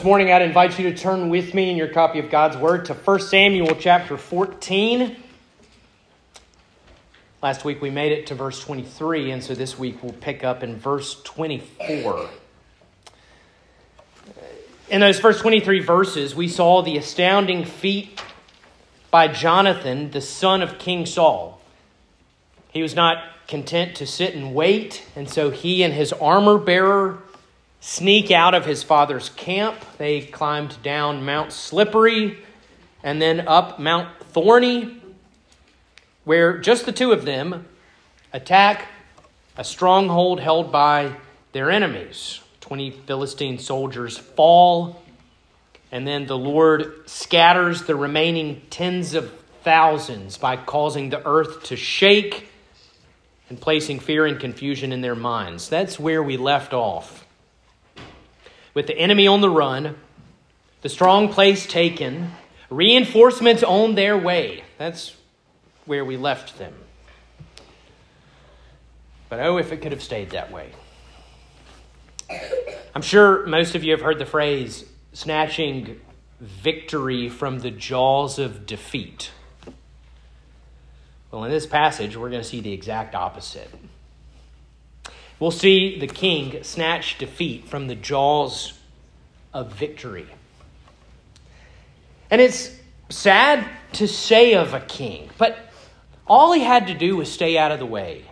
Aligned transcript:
This 0.00 0.06
morning 0.06 0.32
I'd 0.32 0.40
invite 0.40 0.78
you 0.78 0.90
to 0.90 0.96
turn 0.96 1.28
with 1.28 1.52
me 1.52 1.68
in 1.68 1.76
your 1.76 1.88
copy 1.88 2.20
of 2.20 2.30
God's 2.30 2.56
Word 2.56 2.86
to 2.86 2.94
1 2.94 3.20
Samuel 3.20 3.74
chapter 3.78 4.16
14. 4.16 5.14
Last 7.42 7.66
week 7.66 7.82
we 7.82 7.90
made 7.90 8.10
it 8.10 8.26
to 8.28 8.34
verse 8.34 8.64
23, 8.64 9.30
and 9.30 9.44
so 9.44 9.54
this 9.54 9.78
week 9.78 10.02
we'll 10.02 10.14
pick 10.14 10.42
up 10.42 10.62
in 10.62 10.78
verse 10.78 11.22
24. 11.24 12.30
In 14.88 15.02
those 15.02 15.20
first 15.20 15.40
23 15.40 15.80
verses, 15.80 16.34
we 16.34 16.48
saw 16.48 16.80
the 16.80 16.96
astounding 16.96 17.66
feat 17.66 18.22
by 19.10 19.28
Jonathan, 19.28 20.12
the 20.12 20.22
son 20.22 20.62
of 20.62 20.78
King 20.78 21.04
Saul. 21.04 21.60
He 22.72 22.80
was 22.80 22.94
not 22.94 23.22
content 23.48 23.96
to 23.96 24.06
sit 24.06 24.34
and 24.34 24.54
wait, 24.54 25.04
and 25.14 25.28
so 25.28 25.50
he 25.50 25.82
and 25.82 25.92
his 25.92 26.14
armor 26.14 26.56
bearer 26.56 27.18
sneak 27.80 28.30
out 28.30 28.54
of 28.54 28.66
his 28.66 28.82
father's 28.82 29.30
camp. 29.30 29.76
They 29.98 30.20
climbed 30.20 30.82
down 30.82 31.24
Mount 31.24 31.52
Slippery 31.52 32.38
and 33.02 33.20
then 33.20 33.48
up 33.48 33.78
Mount 33.78 34.08
Thorny, 34.26 35.00
where 36.24 36.58
just 36.58 36.84
the 36.84 36.92
two 36.92 37.12
of 37.12 37.24
them 37.24 37.66
attack 38.32 38.86
a 39.56 39.64
stronghold 39.64 40.40
held 40.40 40.70
by 40.70 41.16
their 41.52 41.70
enemies. 41.70 42.40
20 42.60 42.90
Philistine 42.90 43.58
soldiers 43.58 44.16
fall, 44.16 45.02
and 45.90 46.06
then 46.06 46.26
the 46.26 46.38
Lord 46.38 47.08
scatters 47.08 47.84
the 47.84 47.96
remaining 47.96 48.62
tens 48.70 49.14
of 49.14 49.32
thousands 49.64 50.38
by 50.38 50.56
causing 50.56 51.10
the 51.10 51.26
earth 51.26 51.64
to 51.64 51.76
shake 51.76 52.48
and 53.48 53.60
placing 53.60 53.98
fear 53.98 54.26
and 54.26 54.38
confusion 54.38 54.92
in 54.92 55.00
their 55.00 55.16
minds. 55.16 55.68
That's 55.68 55.98
where 55.98 56.22
we 56.22 56.36
left 56.36 56.72
off 56.72 57.26
with 58.74 58.86
the 58.86 58.96
enemy 58.96 59.26
on 59.26 59.40
the 59.40 59.50
run, 59.50 59.96
the 60.82 60.88
strong 60.88 61.28
place 61.28 61.66
taken, 61.66 62.30
reinforcements 62.68 63.62
on 63.62 63.94
their 63.94 64.16
way. 64.16 64.64
That's 64.78 65.16
where 65.86 66.04
we 66.04 66.16
left 66.16 66.58
them. 66.58 66.74
But 69.28 69.40
oh, 69.40 69.58
if 69.58 69.72
it 69.72 69.82
could 69.82 69.92
have 69.92 70.02
stayed 70.02 70.30
that 70.30 70.50
way. 70.50 70.70
I'm 72.94 73.02
sure 73.02 73.46
most 73.46 73.74
of 73.74 73.84
you 73.84 73.92
have 73.92 74.00
heard 74.00 74.18
the 74.18 74.26
phrase 74.26 74.84
snatching 75.12 76.00
victory 76.40 77.28
from 77.28 77.60
the 77.60 77.70
jaws 77.70 78.38
of 78.38 78.66
defeat. 78.66 79.30
Well, 81.30 81.44
in 81.44 81.50
this 81.50 81.66
passage, 81.66 82.16
we're 82.16 82.30
going 82.30 82.42
to 82.42 82.48
see 82.48 82.60
the 82.60 82.72
exact 82.72 83.14
opposite. 83.14 83.70
We'll 85.40 85.50
see 85.50 85.98
the 85.98 86.06
king 86.06 86.62
snatch 86.62 87.16
defeat 87.16 87.66
from 87.66 87.88
the 87.88 87.94
jaws 87.94 88.74
of 89.54 89.72
victory. 89.72 90.26
And 92.30 92.42
it's 92.42 92.76
sad 93.08 93.66
to 93.94 94.06
say 94.06 94.54
of 94.54 94.74
a 94.74 94.80
king, 94.80 95.30
but 95.38 95.58
all 96.26 96.52
he 96.52 96.62
had 96.62 96.86
to 96.88 96.94
do 96.94 97.16
was 97.16 97.32
stay 97.32 97.56
out 97.56 97.72
of 97.72 97.78
the 97.78 97.86
way. 97.86 98.24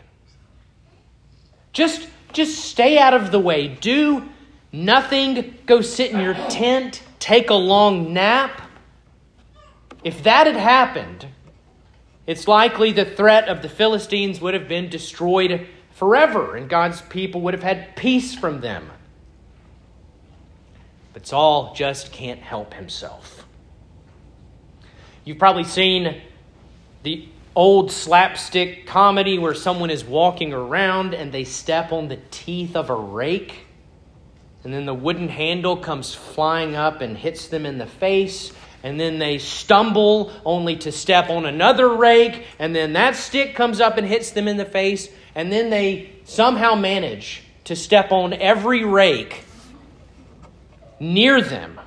Just, 1.72 2.06
just 2.34 2.62
stay 2.64 2.98
out 2.98 3.14
of 3.14 3.32
the 3.32 3.40
way. 3.40 3.68
Do 3.68 4.28
nothing. 4.70 5.56
Go 5.64 5.80
sit 5.80 6.12
in 6.12 6.20
your 6.20 6.34
tent. 6.34 7.02
Take 7.18 7.48
a 7.48 7.54
long 7.54 8.12
nap. 8.12 8.62
If 10.04 10.22
that 10.24 10.46
had 10.46 10.56
happened, 10.56 11.26
it's 12.26 12.46
likely 12.46 12.92
the 12.92 13.04
threat 13.04 13.48
of 13.48 13.62
the 13.62 13.68
Philistines 13.68 14.40
would 14.40 14.54
have 14.54 14.68
been 14.68 14.90
destroyed 14.90 15.66
forever, 15.98 16.54
and 16.54 16.68
God's 16.68 17.00
people 17.02 17.40
would 17.40 17.54
have 17.54 17.62
had 17.62 17.96
peace 17.96 18.32
from 18.32 18.60
them. 18.60 18.88
But 21.12 21.26
Saul 21.26 21.74
just 21.74 22.12
can't 22.12 22.38
help 22.38 22.72
himself. 22.74 23.44
You've 25.24 25.38
probably 25.38 25.64
seen 25.64 26.22
the 27.02 27.28
old 27.56 27.90
slapstick 27.90 28.86
comedy 28.86 29.40
where 29.40 29.54
someone 29.54 29.90
is 29.90 30.04
walking 30.04 30.52
around 30.52 31.14
and 31.14 31.32
they 31.32 31.42
step 31.42 31.90
on 31.90 32.06
the 32.06 32.20
teeth 32.30 32.76
of 32.76 32.90
a 32.90 32.94
rake, 32.94 33.66
and 34.62 34.72
then 34.72 34.86
the 34.86 34.94
wooden 34.94 35.28
handle 35.28 35.76
comes 35.76 36.14
flying 36.14 36.76
up 36.76 37.00
and 37.00 37.18
hits 37.18 37.48
them 37.48 37.66
in 37.66 37.78
the 37.78 37.86
face. 37.86 38.52
And 38.84 39.00
then 39.00 39.18
they 39.18 39.38
stumble 39.38 40.32
only 40.44 40.76
to 40.76 40.92
step 40.92 41.30
on 41.30 41.46
another 41.46 41.88
rake, 41.88 42.44
and 42.60 42.76
then 42.76 42.92
that 42.92 43.16
stick 43.16 43.56
comes 43.56 43.80
up 43.80 43.98
and 43.98 44.06
hits 44.06 44.30
them 44.30 44.46
in 44.46 44.56
the 44.56 44.64
face, 44.64 45.08
and 45.38 45.52
then 45.52 45.70
they 45.70 46.10
somehow 46.24 46.74
manage 46.74 47.44
to 47.62 47.76
step 47.76 48.10
on 48.10 48.32
every 48.32 48.84
rake 48.84 49.44
near 50.98 51.40
them. 51.40 51.78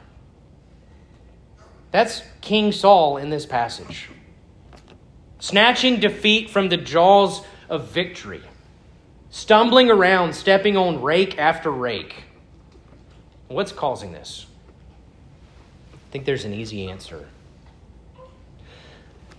That's 1.92 2.24
King 2.39 2.71
Saul 2.71 3.18
in 3.18 3.30
this 3.30 3.45
passage. 3.45 4.07
Snatching 5.39 6.00
defeat 6.00 6.50
from 6.50 6.69
the 6.69 6.77
jaws 6.77 7.42
of 7.68 7.89
victory, 7.89 8.42
stumbling 9.31 9.92
around, 9.92 10.33
stepping 10.33 10.77
on 10.77 11.01
rake 11.01 11.38
after 11.38 11.69
rake. 11.69 12.24
What's 13.50 13.74
causing 13.74 14.13
this? 14.13 14.45
I 15.94 15.97
think 16.12 16.24
there's 16.24 16.45
an 16.45 16.54
easy 16.54 16.89
answer. 16.89 17.27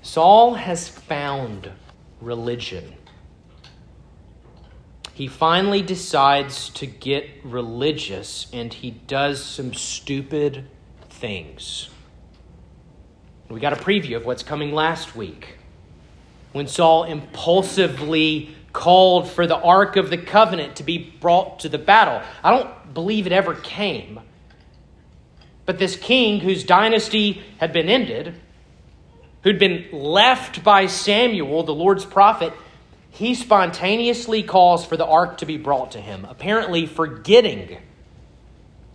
Saul 0.02 0.52
has 0.52 0.86
found 0.86 1.70
religion 2.20 2.92
he 5.14 5.26
finally 5.26 5.82
decides 5.82 6.70
to 6.70 6.86
get 6.86 7.28
religious 7.44 8.46
and 8.52 8.72
he 8.72 8.90
does 8.90 9.44
some 9.44 9.74
stupid 9.74 10.66
things. 11.10 11.90
We 13.48 13.60
got 13.60 13.74
a 13.74 13.76
preview 13.76 14.16
of 14.16 14.24
what's 14.24 14.42
coming 14.42 14.72
last 14.72 15.14
week 15.14 15.58
when 16.52 16.66
Saul 16.66 17.04
impulsively 17.04 18.54
called 18.72 19.28
for 19.28 19.46
the 19.46 19.56
Ark 19.56 19.96
of 19.96 20.08
the 20.08 20.16
Covenant 20.16 20.76
to 20.76 20.82
be 20.82 20.98
brought 20.98 21.60
to 21.60 21.68
the 21.68 21.78
battle. 21.78 22.22
I 22.42 22.50
don't 22.50 22.94
believe 22.94 23.26
it 23.26 23.32
ever 23.32 23.54
came. 23.54 24.20
But 25.66 25.78
this 25.78 25.96
king, 25.96 26.40
whose 26.40 26.64
dynasty 26.64 27.42
had 27.58 27.72
been 27.72 27.88
ended, 27.88 28.34
who'd 29.42 29.58
been 29.58 29.86
left 29.92 30.64
by 30.64 30.86
Samuel, 30.86 31.62
the 31.62 31.74
Lord's 31.74 32.04
prophet, 32.04 32.52
he 33.12 33.34
spontaneously 33.34 34.42
calls 34.42 34.86
for 34.86 34.96
the 34.96 35.04
ark 35.04 35.36
to 35.38 35.46
be 35.46 35.58
brought 35.58 35.92
to 35.92 36.00
him, 36.00 36.24
apparently 36.24 36.86
forgetting 36.86 37.76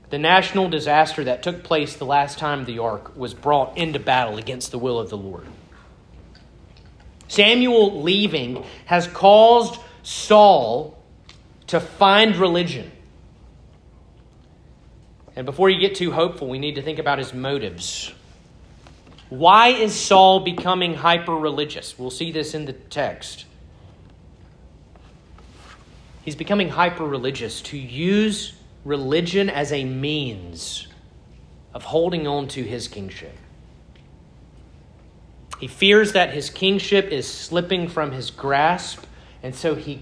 the 0.10 0.18
national 0.18 0.70
disaster 0.70 1.24
that 1.26 1.44
took 1.44 1.64
place 1.64 1.96
the 1.96 2.06
last 2.06 2.40
time 2.40 2.66
the 2.66 2.80
ark 2.80 3.16
was 3.16 3.36
brought 3.36 3.78
into 3.78 4.00
battle 4.00 4.38
against 4.38 4.72
the 4.72 4.80
will 4.80 4.98
of 4.98 5.12
the 5.12 5.18
Lord. 5.18 5.46
Samuel 7.28 8.02
leaving 8.02 8.64
has 8.86 9.06
caused 9.06 9.80
Saul 10.02 10.98
to 11.68 11.80
find 11.80 12.38
religion. 12.38 12.92
And 15.36 15.46
before 15.46 15.70
you 15.70 15.80
get 15.80 15.94
too 15.94 16.12
hopeful, 16.12 16.50
we 16.50 16.58
need 16.58 16.76
to 16.76 16.82
think 16.82 16.98
about 16.98 17.20
his 17.20 17.36
motives. 17.36 18.12
Why 19.30 19.68
is 19.68 19.94
Saul 19.94 20.40
becoming 20.40 20.96
hyper 20.96 21.36
religious? 21.36 22.00
We'll 22.00 22.10
see 22.10 22.32
this 22.32 22.56
in 22.56 22.66
the 22.66 22.74
text. 22.74 23.46
He's 26.28 26.36
becoming 26.36 26.68
hyper 26.68 27.06
religious 27.06 27.62
to 27.62 27.78
use 27.78 28.52
religion 28.84 29.50
as 29.50 29.72
a 29.72 29.86
means 29.86 30.90
of 31.74 31.84
holding 31.84 32.28
on 32.28 32.50
to 32.50 32.64
his 32.64 32.90
kingship. 32.90 33.34
He 35.62 35.68
fears 35.68 36.12
that 36.12 36.34
his 36.34 36.50
kingship 36.50 37.14
is 37.14 37.26
slipping 37.26 37.88
from 37.88 38.12
his 38.12 38.30
grasp, 38.30 39.06
and 39.42 39.56
so 39.56 39.76
he 39.76 40.02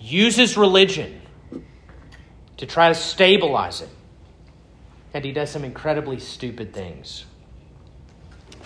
uses 0.00 0.56
religion 0.56 1.20
to 2.56 2.64
try 2.64 2.88
to 2.88 2.94
stabilize 2.94 3.82
it. 3.82 3.90
And 5.12 5.26
he 5.26 5.32
does 5.32 5.50
some 5.50 5.62
incredibly 5.62 6.20
stupid 6.20 6.72
things. 6.72 7.26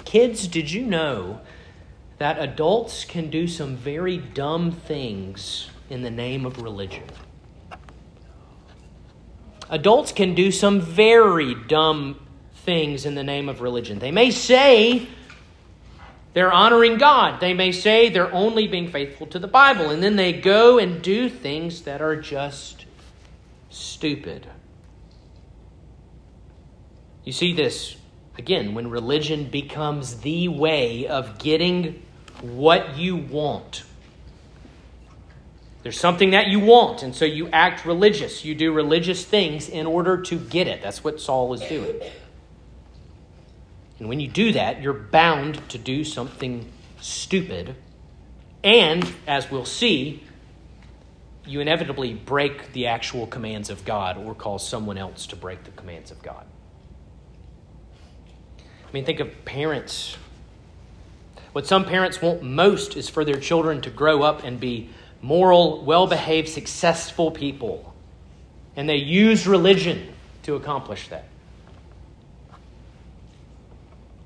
Kids, 0.05 0.47
did 0.47 0.71
you 0.71 0.87
know 0.87 1.41
that 2.19 2.39
adults 2.39 3.05
can 3.05 3.31
do 3.31 3.49
some 3.49 3.75
very 3.75 4.17
dumb 4.17 4.71
things 4.71 5.70
in 5.91 6.03
the 6.03 6.11
name 6.11 6.47
of 6.47 6.63
religion. 6.63 7.05
Adults 9.69 10.13
can 10.13 10.35
do 10.35 10.51
some 10.51 10.81
very 10.81 11.55
dumb 11.55 12.19
things 12.55 13.05
in 13.05 13.15
the 13.15 13.23
name 13.23 13.49
of 13.49 13.61
religion. 13.61 13.99
They 13.99 14.11
may 14.11 14.31
say 14.31 15.07
they're 16.33 16.53
honoring 16.53 16.99
God, 16.99 17.41
they 17.41 17.55
may 17.55 17.73
say 17.73 18.09
they're 18.09 18.33
only 18.33 18.69
being 18.69 18.91
faithful 18.91 19.27
to 19.29 19.39
the 19.39 19.49
Bible, 19.49 19.91
and 19.91 20.03
then 20.03 20.17
they 20.17 20.33
go 20.33 20.79
and 20.79 21.03
do 21.03 21.29
things 21.29 21.83
that 21.83 22.01
are 22.01 22.17
just 22.17 22.87
stupid. 23.69 24.47
You 27.25 27.33
see 27.33 27.53
this 27.53 27.97
again 28.39 28.75
when 28.75 28.91
religion 28.91 29.51
becomes 29.51 30.21
the 30.21 30.49
way 30.49 31.07
of 31.07 31.39
getting 31.39 32.03
what 32.41 32.97
you 32.97 33.17
want 33.17 33.85
There's 35.83 35.99
something 35.99 36.31
that 36.31 36.49
you 36.49 36.61
want, 36.61 37.03
and 37.03 37.15
so 37.15 37.25
you 37.25 37.49
act 37.49 37.87
religious. 37.87 38.45
You 38.45 38.55
do 38.55 38.73
religious 38.73 39.25
things 39.25 39.69
in 39.69 39.87
order 39.87 40.21
to 40.23 40.39
get 40.39 40.67
it. 40.67 40.83
That's 40.83 41.03
what 41.03 41.21
Saul 41.21 41.55
is 41.55 41.63
doing. 41.63 42.01
And 43.99 44.09
when 44.09 44.21
you 44.21 44.29
do 44.29 44.53
that, 44.53 44.83
you're 44.83 44.93
bound 44.93 45.67
to 45.71 45.79
do 45.79 46.05
something 46.05 46.71
stupid. 47.01 47.77
And, 48.63 49.11
as 49.27 49.51
we'll 49.51 49.65
see, 49.65 50.23
you 51.47 51.61
inevitably 51.61 52.13
break 52.15 52.73
the 52.73 52.87
actual 52.87 53.27
commands 53.27 53.71
of 53.71 53.85
God 53.85 54.19
or 54.19 54.35
cause 54.35 54.67
someone 54.67 54.99
else 54.99 55.27
to 55.29 55.37
break 55.37 55.65
the 55.65 55.71
commands 55.71 56.11
of 56.11 56.23
God. 56.23 56.45
I 58.59 58.93
mean, 58.93 59.05
think 59.07 59.21
of 59.21 59.45
parents. 59.45 60.17
What 61.53 61.67
some 61.67 61.85
parents 61.85 62.21
want 62.21 62.43
most 62.43 62.97
is 62.97 63.09
for 63.09 63.25
their 63.25 63.41
children 63.41 63.81
to 63.83 63.91
grow 63.91 64.23
up 64.23 64.45
and 64.45 64.61
be 64.61 64.91
moral, 65.23 65.85
well 65.85 66.07
behaved, 66.07 66.49
successful 66.49 67.31
people. 67.31 67.95
And 68.77 68.89
they 68.89 68.97
use 68.97 69.47
religion 69.47 70.13
to 70.45 70.55
accomplish 70.55 71.09
that. 71.09 71.25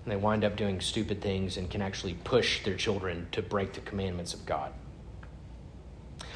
And 0.05 0.13
they 0.13 0.17
wind 0.17 0.45
up 0.45 0.57
doing 0.57 0.81
stupid 0.81 1.23
things 1.23 1.57
and 1.57 1.71
can 1.71 1.81
actually 1.81 2.15
push 2.15 2.63
their 2.63 2.77
children 2.77 3.27
to 3.33 3.41
break 3.41 3.73
the 3.73 3.81
commandments 3.81 4.35
of 4.35 4.45
God. 4.45 4.73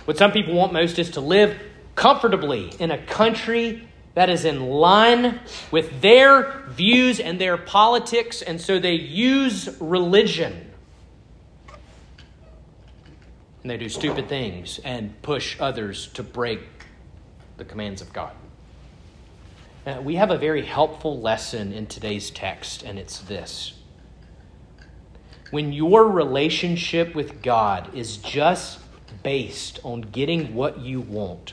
What 0.07 0.17
some 0.17 0.33
people 0.33 0.55
want 0.55 0.73
most 0.73 0.99
is 0.99 1.11
to 1.13 1.21
live 1.21 1.61
comfortably 1.95 2.73
in 2.79 2.91
a 2.91 2.99
country 2.99 3.87
that 4.15 4.31
is 4.31 4.45
in 4.45 4.69
line 4.69 5.39
with 5.71 6.01
their 6.01 6.65
views 6.69 7.21
and 7.21 7.39
their 7.39 7.59
politics, 7.59 8.41
and 8.41 8.61
so 8.61 8.79
they 8.79 8.95
use 8.95 9.69
religion 9.81 10.68
and 13.69 13.79
they 13.79 13.85
do 13.85 13.91
stupid 13.91 14.31
things 14.31 14.81
and 14.83 15.21
push 15.21 15.61
others 15.61 16.07
to 16.15 16.23
break 16.23 16.61
the 17.59 17.67
commands 17.67 18.01
of 18.01 18.11
God. 18.15 18.33
Now, 19.85 20.01
we 20.01 20.15
have 20.15 20.31
a 20.31 20.39
very 20.39 20.65
helpful 20.65 21.21
lesson 21.21 21.75
in 21.75 21.85
today's 21.85 22.31
text, 22.31 22.83
and 22.83 22.99
it's 22.99 23.19
this. 23.19 23.75
When 25.51 25.75
your 25.75 26.09
relationship 26.09 27.15
with 27.15 27.43
God 27.43 27.95
is 27.95 28.17
just 28.17 28.79
based 29.23 29.81
on 29.85 30.01
getting 30.01 30.55
what 30.55 30.81
you 30.81 31.03
want, 31.03 31.53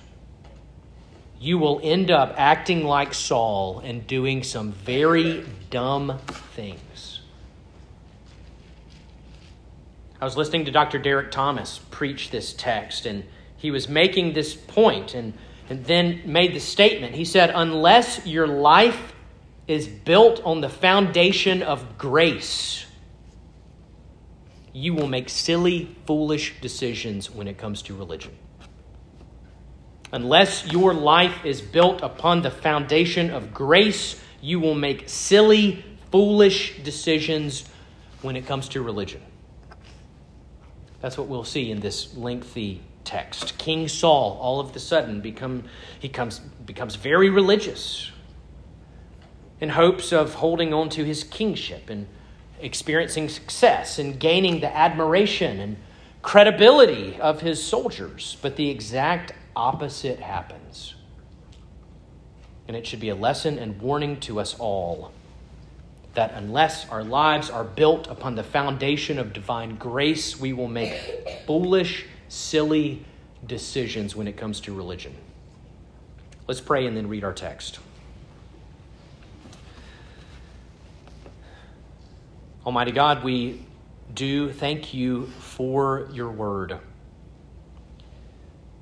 you 1.37 1.57
will 1.57 1.81
end 1.83 2.11
up 2.11 2.33
acting 2.37 2.85
like 2.85 3.13
Saul 3.13 3.79
and 3.79 4.07
doing 4.07 4.41
some 4.41 4.71
very 4.71 5.43
dumb 5.69 6.17
things. 6.55 7.19
I 10.19 10.25
was 10.25 10.37
listening 10.37 10.65
to 10.65 10.71
Dr. 10.71 10.97
Derek 10.97 11.31
Thomas 11.31 11.79
preach 11.91 12.29
this 12.29 12.53
text, 12.53 13.05
and 13.05 13.25
he 13.57 13.69
was 13.69 13.89
making 13.89 14.33
this 14.33 14.55
point 14.55 15.13
and, 15.13 15.33
and 15.69 15.85
then 15.85 16.21
made 16.25 16.53
the 16.53 16.59
statement. 16.59 17.15
He 17.15 17.25
said, 17.25 17.51
Unless 17.53 18.25
your 18.25 18.47
life 18.47 19.13
is 19.67 19.87
built 19.87 20.41
on 20.45 20.61
the 20.61 20.69
foundation 20.69 21.61
of 21.61 21.97
grace, 21.97 22.85
you 24.71 24.93
will 24.93 25.07
make 25.07 25.29
silly, 25.29 25.95
foolish 26.05 26.61
decisions 26.61 27.29
when 27.29 27.47
it 27.47 27.57
comes 27.57 27.81
to 27.83 27.95
religion. 27.95 28.37
Unless 30.13 30.71
your 30.71 30.93
life 30.93 31.43
is 31.43 31.61
built 31.61 32.01
upon 32.01 32.41
the 32.41 32.51
foundation 32.51 33.31
of 33.31 33.53
grace, 33.53 34.21
you 34.41 34.59
will 34.59 34.75
make 34.75 35.09
silly, 35.09 35.83
foolish 36.11 36.81
decisions 36.83 37.65
when 38.21 38.37
it 38.37 38.45
comes 38.45 38.69
to 38.69 38.81
religion. 38.81 39.21
That's 41.05 41.19
what 41.19 41.27
we'll 41.27 41.43
see 41.43 41.69
in 41.69 41.81
this 41.81 42.17
lengthy 42.17 42.81
text. 43.03 43.59
King 43.59 43.87
Saul, 43.87 44.39
all 44.41 44.59
of 44.59 44.73
the 44.73 44.79
sudden, 44.79 45.21
become, 45.21 45.65
he 45.99 46.09
comes, 46.09 46.39
becomes 46.39 46.95
very 46.95 47.29
religious 47.29 48.09
in 49.61 49.69
hopes 49.69 50.11
of 50.11 50.33
holding 50.33 50.73
on 50.73 50.89
to 50.89 51.03
his 51.03 51.23
kingship 51.23 51.91
and 51.91 52.07
experiencing 52.59 53.29
success 53.29 53.99
and 53.99 54.19
gaining 54.19 54.61
the 54.61 54.75
admiration 54.75 55.59
and 55.59 55.77
credibility 56.23 57.19
of 57.19 57.39
his 57.39 57.63
soldiers. 57.63 58.37
But 58.41 58.55
the 58.55 58.71
exact 58.71 59.31
opposite 59.55 60.19
happens. 60.19 60.95
And 62.67 62.75
it 62.75 62.87
should 62.87 62.99
be 62.99 63.09
a 63.09 63.15
lesson 63.15 63.59
and 63.59 63.79
warning 63.79 64.19
to 64.21 64.39
us 64.39 64.55
all 64.57 65.11
that 66.15 66.33
unless 66.33 66.89
our 66.89 67.03
lives 67.03 67.49
are 67.49 67.63
built 67.63 68.07
upon 68.07 68.35
the 68.35 68.43
foundation 68.43 69.19
of 69.19 69.33
divine 69.33 69.75
grace, 69.75 70.39
we 70.39 70.53
will 70.53 70.67
make 70.67 70.93
foolish, 71.45 72.05
silly 72.29 73.05
decisions 73.45 74.15
when 74.15 74.27
it 74.27 74.37
comes 74.37 74.59
to 74.61 74.73
religion. 74.73 75.13
Let's 76.47 76.61
pray 76.61 76.87
and 76.87 76.95
then 76.95 77.07
read 77.07 77.23
our 77.23 77.33
text. 77.33 77.79
Almighty 82.65 82.91
God, 82.91 83.23
we 83.23 83.63
do 84.13 84.51
thank 84.51 84.93
you 84.93 85.27
for 85.39 86.09
your 86.13 86.31
word. 86.31 86.79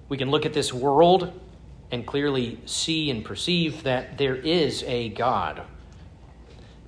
We 0.08 0.18
can 0.18 0.30
look 0.30 0.46
at 0.46 0.54
this 0.54 0.72
world 0.72 1.40
and 1.92 2.06
clearly 2.06 2.60
see 2.66 3.10
and 3.10 3.26
perceive 3.26 3.84
that 3.84 4.18
there 4.18 4.36
is 4.36 4.84
a 4.84 5.10
God 5.10 5.64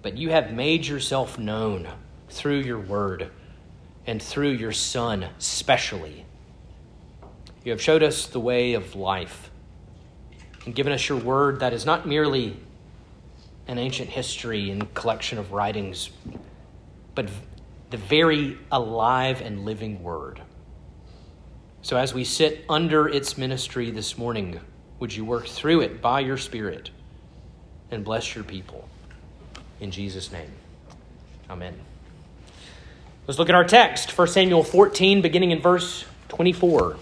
but 0.06 0.20
you 0.20 0.30
have 0.30 0.54
made 0.54 0.86
yourself 0.86 1.40
known 1.40 1.88
through 2.30 2.60
your 2.60 2.78
word 2.78 3.32
and 4.06 4.22
through 4.22 4.52
your 4.52 4.72
Son, 4.72 5.26
specially. 5.40 6.28
You 7.64 7.72
have 7.72 7.82
showed 7.82 8.04
us 8.04 8.28
the 8.28 8.40
way 8.40 8.74
of 8.74 8.94
life 8.94 9.50
and 10.64 10.76
given 10.76 10.94
us 10.94 11.10
your 11.10 11.18
word 11.18 11.62
that 11.62 11.74
is 11.74 11.88
not 11.88 12.08
merely 12.08 12.56
an 13.68 13.80
ancient 13.80 14.12
history 14.12 14.70
and 14.70 14.94
collection 14.94 15.40
of 15.40 15.54
writings, 15.54 16.12
but 17.16 17.28
the 17.90 17.98
very 17.98 18.60
alive 18.72 19.42
and 19.42 19.66
living 19.66 20.04
word. 20.04 20.40
So, 21.82 21.98
as 21.98 22.14
we 22.14 22.26
sit 22.26 22.64
under 22.70 23.10
its 23.10 23.40
ministry 23.40 23.90
this 23.90 24.20
morning, 24.20 24.60
would 25.00 25.16
you 25.16 25.26
work 25.26 25.48
through 25.48 25.82
it 25.82 26.00
by 26.00 26.20
your 26.20 26.38
Spirit 26.38 26.92
and 27.90 28.06
bless 28.06 28.36
your 28.36 28.44
people? 28.44 28.88
In 29.80 29.92
Jesus' 29.92 30.32
name. 30.32 30.52
Amen. 31.50 31.80
Let's 33.28 33.40
look 33.40 33.50
at 33.50 33.56
our 33.56 33.64
text, 33.64 34.16
1 34.18 34.28
Samuel 34.28 34.64
14, 34.64 35.22
beginning 35.22 35.52
in 35.52 35.62
verse 35.62 36.06
24. 36.30 36.98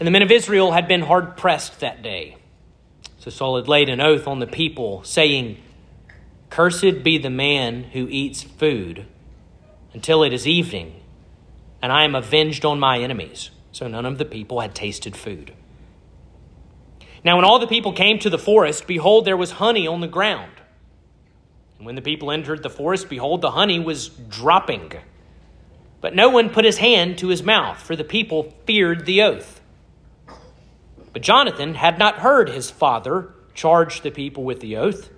And 0.00 0.06
the 0.06 0.10
men 0.10 0.22
of 0.22 0.30
Israel 0.32 0.72
had 0.72 0.88
been 0.88 1.02
hard 1.02 1.36
pressed 1.36 1.80
that 1.80 2.02
day. 2.02 2.36
So 3.18 3.30
Saul 3.30 3.56
had 3.56 3.68
laid 3.68 3.88
an 3.88 4.00
oath 4.00 4.26
on 4.26 4.40
the 4.40 4.48
people, 4.48 5.04
saying, 5.04 5.58
Cursed 6.50 7.04
be 7.04 7.18
the 7.18 7.30
man 7.30 7.84
who 7.84 8.08
eats 8.08 8.42
food 8.42 9.06
until 9.94 10.24
it 10.24 10.32
is 10.32 10.46
evening, 10.46 11.00
and 11.80 11.92
I 11.92 12.02
am 12.02 12.16
avenged 12.16 12.64
on 12.64 12.80
my 12.80 12.98
enemies. 12.98 13.50
So 13.70 13.86
none 13.86 14.04
of 14.04 14.18
the 14.18 14.24
people 14.24 14.60
had 14.60 14.74
tasted 14.74 15.16
food. 15.16 15.52
Now, 17.24 17.36
when 17.36 17.44
all 17.44 17.58
the 17.58 17.66
people 17.66 17.92
came 17.92 18.18
to 18.20 18.30
the 18.30 18.38
forest, 18.38 18.86
behold, 18.86 19.24
there 19.24 19.36
was 19.36 19.52
honey 19.52 19.86
on 19.86 20.00
the 20.00 20.08
ground. 20.08 20.52
And 21.78 21.86
when 21.86 21.94
the 21.94 22.02
people 22.02 22.30
entered 22.30 22.62
the 22.62 22.70
forest, 22.70 23.08
behold, 23.08 23.40
the 23.40 23.52
honey 23.52 23.78
was 23.78 24.08
dropping. 24.08 24.92
But 26.00 26.16
no 26.16 26.30
one 26.30 26.50
put 26.50 26.64
his 26.64 26.78
hand 26.78 27.18
to 27.18 27.28
his 27.28 27.42
mouth, 27.42 27.80
for 27.80 27.94
the 27.94 28.04
people 28.04 28.54
feared 28.66 29.06
the 29.06 29.22
oath. 29.22 29.60
But 31.12 31.22
Jonathan 31.22 31.74
had 31.74 31.98
not 31.98 32.18
heard 32.18 32.48
his 32.48 32.70
father 32.70 33.34
charge 33.54 34.00
the 34.00 34.10
people 34.10 34.44
with 34.44 34.60
the 34.60 34.76
oath. 34.76 35.10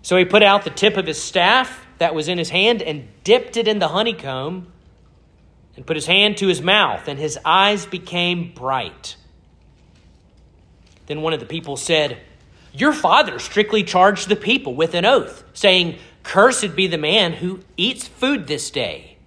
So 0.00 0.16
he 0.16 0.24
put 0.24 0.42
out 0.42 0.64
the 0.64 0.70
tip 0.70 0.96
of 0.96 1.06
his 1.06 1.22
staff 1.22 1.86
that 1.98 2.14
was 2.14 2.28
in 2.28 2.38
his 2.38 2.50
hand 2.50 2.82
and 2.82 3.08
dipped 3.22 3.56
it 3.56 3.68
in 3.68 3.78
the 3.78 3.88
honeycomb 3.88 4.72
and 5.76 5.86
put 5.86 5.96
his 5.96 6.06
hand 6.06 6.36
to 6.38 6.48
his 6.48 6.60
mouth, 6.60 7.08
and 7.08 7.18
his 7.18 7.38
eyes 7.44 7.86
became 7.86 8.52
bright. 8.52 9.16
Then 11.12 11.20
one 11.20 11.34
of 11.34 11.40
the 11.40 11.44
people 11.44 11.76
said, 11.76 12.16
Your 12.72 12.94
father 12.94 13.38
strictly 13.38 13.84
charged 13.84 14.30
the 14.30 14.34
people 14.34 14.74
with 14.74 14.94
an 14.94 15.04
oath, 15.04 15.44
saying, 15.52 15.98
Cursed 16.22 16.74
be 16.74 16.86
the 16.86 16.96
man 16.96 17.34
who 17.34 17.60
eats 17.76 18.08
food 18.08 18.46
this 18.46 18.70
day. 18.70 19.18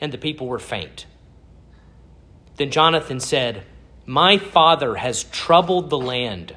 And 0.00 0.10
the 0.10 0.16
people 0.16 0.46
were 0.46 0.58
faint. 0.58 1.04
Then 2.56 2.70
Jonathan 2.70 3.20
said, 3.20 3.66
My 4.06 4.38
father 4.38 4.94
has 4.94 5.24
troubled 5.24 5.90
the 5.90 5.98
land. 5.98 6.56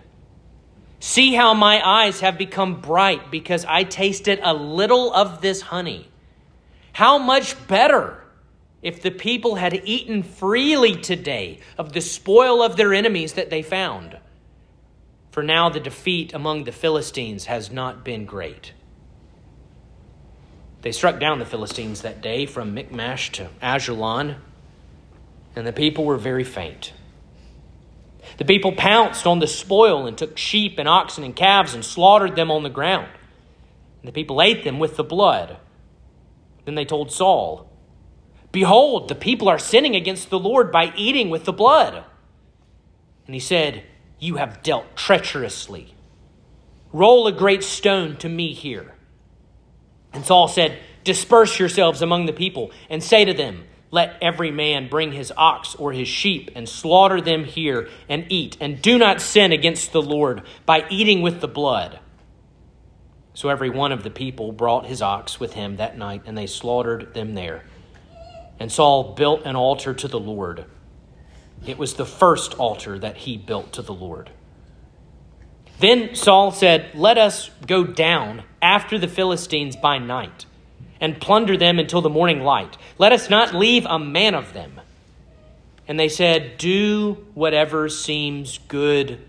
See 1.02 1.34
how 1.34 1.54
my 1.54 1.86
eyes 1.86 2.22
have 2.22 2.38
become 2.38 2.80
bright 2.80 3.30
because 3.30 3.66
I 3.66 3.84
tasted 3.84 4.40
a 4.42 4.54
little 4.54 5.14
of 5.14 5.42
this 5.42 5.60
honey. 5.60 6.10
How 6.94 7.18
much 7.18 7.68
better 7.68 8.24
if 8.88 9.02
the 9.02 9.12
people 9.12 9.56
had 9.56 9.82
eaten 9.84 10.24
freely 10.24 10.96
today 10.96 11.60
of 11.78 11.92
the 11.92 12.00
spoil 12.00 12.62
of 12.64 12.78
their 12.78 12.94
enemies 12.94 13.34
that 13.34 13.50
they 13.50 13.62
found. 13.62 14.18
For 15.30 15.44
now 15.44 15.68
the 15.68 15.82
defeat 15.82 16.34
among 16.34 16.64
the 16.64 16.72
Philistines 16.72 17.48
has 17.48 17.70
not 17.70 18.06
been 18.06 18.24
great. 18.24 18.72
They 20.84 20.94
struck 20.94 21.20
down 21.20 21.40
the 21.40 21.46
Philistines 21.46 22.04
that 22.04 22.22
day 22.22 22.46
from 22.46 22.74
Michmash 22.74 23.34
to 23.34 23.50
Ajalon. 23.62 24.38
and 25.54 25.68
the 25.68 25.74
people 25.74 26.06
were 26.06 26.16
very 26.16 26.46
faint. 26.46 26.94
The 28.38 28.46
people 28.46 28.72
pounced 28.72 29.28
on 29.28 29.40
the 29.40 29.48
spoil 29.48 30.08
and 30.08 30.18
took 30.18 30.38
sheep 30.38 30.80
and 30.80 30.88
oxen 30.88 31.26
and 31.26 31.36
calves 31.36 31.74
and 31.74 31.84
slaughtered 31.84 32.38
them 32.38 32.50
on 32.50 32.64
the 32.64 32.70
ground. 32.70 33.10
And 34.02 34.08
the 34.08 34.14
people 34.14 34.42
ate 34.42 34.64
them 34.64 34.80
with 34.80 34.96
the 34.96 35.04
blood. 35.04 35.58
Then 36.64 36.76
they 36.76 36.86
told 36.86 37.12
Saul, 37.12 37.67
Behold, 38.58 39.08
the 39.08 39.14
people 39.14 39.50
are 39.50 39.60
sinning 39.60 39.96
against 39.96 40.32
the 40.32 40.40
Lord 40.40 40.72
by 40.72 40.92
eating 40.96 41.30
with 41.30 41.46
the 41.46 41.54
blood. 41.54 42.04
And 43.28 43.36
he 43.36 43.40
said, 43.40 43.84
You 44.18 44.38
have 44.38 44.64
dealt 44.64 44.96
treacherously. 44.96 45.94
Roll 46.92 47.28
a 47.28 47.32
great 47.32 47.64
stone 47.64 48.18
to 48.18 48.28
me 48.28 48.54
here. 48.54 48.96
And 50.12 50.26
Saul 50.26 50.48
said, 50.48 50.80
Disperse 51.04 51.60
yourselves 51.60 52.02
among 52.02 52.26
the 52.26 52.34
people, 52.34 52.72
and 52.90 53.04
say 53.04 53.26
to 53.26 53.34
them, 53.36 53.66
Let 53.92 54.18
every 54.24 54.50
man 54.50 54.90
bring 54.90 55.12
his 55.12 55.32
ox 55.38 55.76
or 55.76 55.94
his 55.94 56.08
sheep, 56.08 56.50
and 56.56 56.68
slaughter 56.68 57.22
them 57.22 57.44
here, 57.44 57.88
and 58.10 58.26
eat, 58.28 58.58
and 58.60 58.82
do 58.82 58.98
not 58.98 59.22
sin 59.22 59.52
against 59.52 59.92
the 59.92 60.02
Lord 60.02 60.42
by 60.66 60.84
eating 60.90 61.22
with 61.22 61.42
the 61.42 61.48
blood. 61.48 62.00
So 63.36 63.50
every 63.50 63.70
one 63.70 63.92
of 63.92 64.02
the 64.02 64.10
people 64.10 64.52
brought 64.52 64.88
his 64.88 65.04
ox 65.04 65.40
with 65.40 65.54
him 65.54 65.76
that 65.76 65.96
night, 65.96 66.24
and 66.26 66.36
they 66.36 66.48
slaughtered 66.48 67.14
them 67.14 67.36
there. 67.36 67.64
And 68.60 68.72
Saul 68.72 69.14
built 69.14 69.44
an 69.46 69.56
altar 69.56 69.94
to 69.94 70.08
the 70.08 70.20
Lord. 70.20 70.66
It 71.66 71.78
was 71.78 71.96
the 71.96 72.06
first 72.06 72.54
altar 72.56 72.98
that 73.00 73.18
he 73.18 73.38
built 73.38 73.74
to 73.74 73.82
the 73.82 73.94
Lord. 73.94 74.32
Then 75.80 76.16
Saul 76.16 76.52
said, 76.52 76.92
Let 76.96 77.18
us 77.18 77.50
go 77.66 77.84
down 77.84 78.44
after 78.62 78.98
the 78.98 79.08
Philistines 79.08 79.76
by 79.76 80.00
night 80.00 80.46
and 81.00 81.22
plunder 81.22 81.58
them 81.58 81.78
until 81.80 82.02
the 82.02 82.10
morning 82.10 82.42
light. 82.42 82.78
Let 82.98 83.12
us 83.12 83.30
not 83.30 83.54
leave 83.54 83.86
a 83.86 84.00
man 84.00 84.34
of 84.34 84.54
them. 84.54 84.82
And 85.88 86.00
they 86.00 86.10
said, 86.10 86.58
Do 86.58 87.26
whatever 87.34 87.90
seems 87.90 88.58
good 88.68 89.20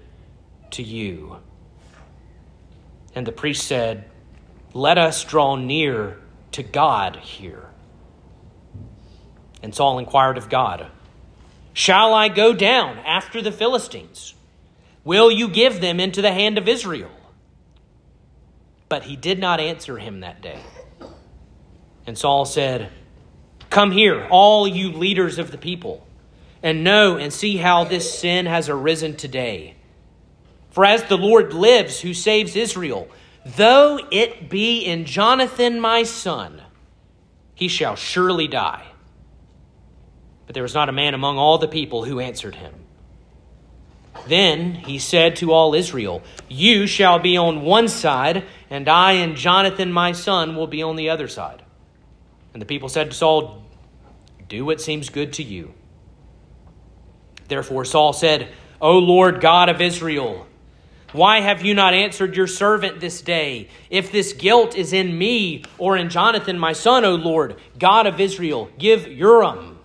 to 0.71 0.83
you. 0.83 1.37
And 3.15 3.27
the 3.27 3.33
priest 3.33 3.67
said, 3.67 4.05
Let 4.73 4.99
us 4.99 5.25
draw 5.25 5.57
near 5.57 6.19
to 6.53 6.63
God 6.63 7.17
here. 7.17 7.68
And 9.63 9.75
Saul 9.75 9.99
inquired 9.99 10.39
of 10.39 10.49
God, 10.49 10.87
Shall 11.73 12.13
I 12.15 12.29
go 12.29 12.53
down 12.53 12.99
after 12.99 13.41
the 13.41 13.53
Philistines? 13.53 14.35
Will 15.05 15.31
you 15.31 15.49
give 15.49 15.81
them 15.81 16.01
into 16.01 16.21
the 16.21 16.33
hand 16.33 16.59
of 16.59 16.69
Israel? 16.69 17.11
But 18.89 19.05
he 19.05 19.17
did 19.17 19.39
not 19.39 19.61
answer 19.61 19.99
him 19.99 20.21
that 20.21 20.41
day. 20.41 20.61
And 22.07 22.17
Saul 22.17 22.45
said, 22.45 22.91
Come 23.71 23.93
here, 23.93 24.27
all 24.31 24.67
you 24.67 24.91
leaders 24.91 25.39
of 25.39 25.51
the 25.51 25.59
people, 25.59 26.07
and 26.63 26.83
know 26.83 27.17
and 27.17 27.33
see 27.33 27.59
how 27.59 27.85
this 27.85 28.19
sin 28.19 28.47
has 28.47 28.69
arisen 28.69 29.15
today. 29.17 29.77
For 30.71 30.85
as 30.85 31.05
the 31.05 31.19
Lord 31.19 31.53
lives, 31.53 32.01
who 32.01 32.15
saves 32.15 32.57
Israel, 32.57 33.09
though 33.45 34.01
it 34.11 34.49
be 34.49 34.81
in 34.81 35.05
Jonathan 35.05 35.81
my 35.81 36.03
son, 36.03 36.63
he 37.55 37.69
shall 37.69 37.95
surely 37.95 38.49
die. 38.49 38.88
But 40.49 40.55
there 40.55 40.63
was 40.63 40.75
not 40.75 40.89
a 40.89 40.93
man 40.93 41.13
among 41.13 41.37
all 41.37 41.59
the 41.59 41.69
people 41.69 42.05
who 42.05 42.21
answered 42.21 42.55
him. 42.55 42.73
Then 44.27 44.73
he 44.75 44.99
said 44.99 45.37
to 45.37 45.53
all 45.53 45.75
Israel, 45.75 46.23
You 46.49 46.87
shall 46.87 47.19
be 47.19 47.37
on 47.37 47.61
one 47.61 47.87
side, 47.87 48.45
and 48.71 48.89
I 48.89 49.13
and 49.13 49.37
Jonathan 49.37 49.93
my 49.93 50.13
son 50.13 50.57
will 50.57 50.67
be 50.67 50.83
on 50.83 50.97
the 50.97 51.11
other 51.11 51.29
side. 51.29 51.63
And 52.55 52.63
the 52.63 52.67
people 52.67 52.89
said 52.89 53.11
to 53.11 53.17
Saul, 53.17 53.63
Do 54.49 54.65
what 54.65 54.81
seems 54.81 55.11
good 55.11 55.35
to 55.35 55.43
you. 55.43 55.75
Therefore 57.49 57.85
Saul 57.85 58.15
said, 58.15 58.49
O 58.81 58.97
Lord 58.97 59.43
God 59.43 59.69
of 59.69 59.83
Israel, 59.83 60.47
why 61.13 61.41
have 61.41 61.63
you 61.63 61.75
not 61.75 61.93
answered 61.93 62.37
your 62.37 62.47
servant 62.47 63.01
this 63.01 63.21
day? 63.21 63.69
If 63.91 64.13
this 64.13 64.33
guilt 64.33 64.75
is 64.75 64.95
in 64.95 65.19
me 65.19 65.65
or 65.77 65.99
in 65.99 66.09
Jonathan 66.09 66.59
my 66.59 66.73
son, 66.73 67.05
O 67.05 67.17
Lord, 67.17 67.57
God 67.79 68.07
of 68.07 68.19
Israel, 68.19 68.71
give 68.79 69.07
Urim. 69.07 69.78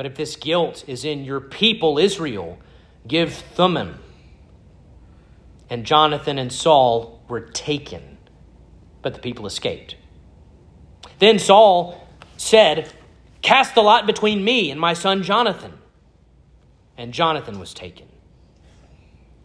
But 0.00 0.06
if 0.06 0.14
this 0.14 0.34
guilt 0.34 0.82
is 0.86 1.04
in 1.04 1.24
your 1.24 1.40
people 1.40 1.98
Israel, 1.98 2.58
give 3.06 3.34
Thummim. 3.34 3.98
And 5.68 5.84
Jonathan 5.84 6.38
and 6.38 6.50
Saul 6.50 7.22
were 7.28 7.42
taken, 7.42 8.16
but 9.02 9.12
the 9.12 9.20
people 9.20 9.44
escaped. 9.44 9.96
Then 11.18 11.38
Saul 11.38 12.08
said, 12.38 12.90
Cast 13.42 13.74
the 13.74 13.82
lot 13.82 14.06
between 14.06 14.42
me 14.42 14.70
and 14.70 14.80
my 14.80 14.94
son 14.94 15.22
Jonathan. 15.22 15.74
And 16.96 17.12
Jonathan 17.12 17.60
was 17.60 17.74
taken. 17.74 18.08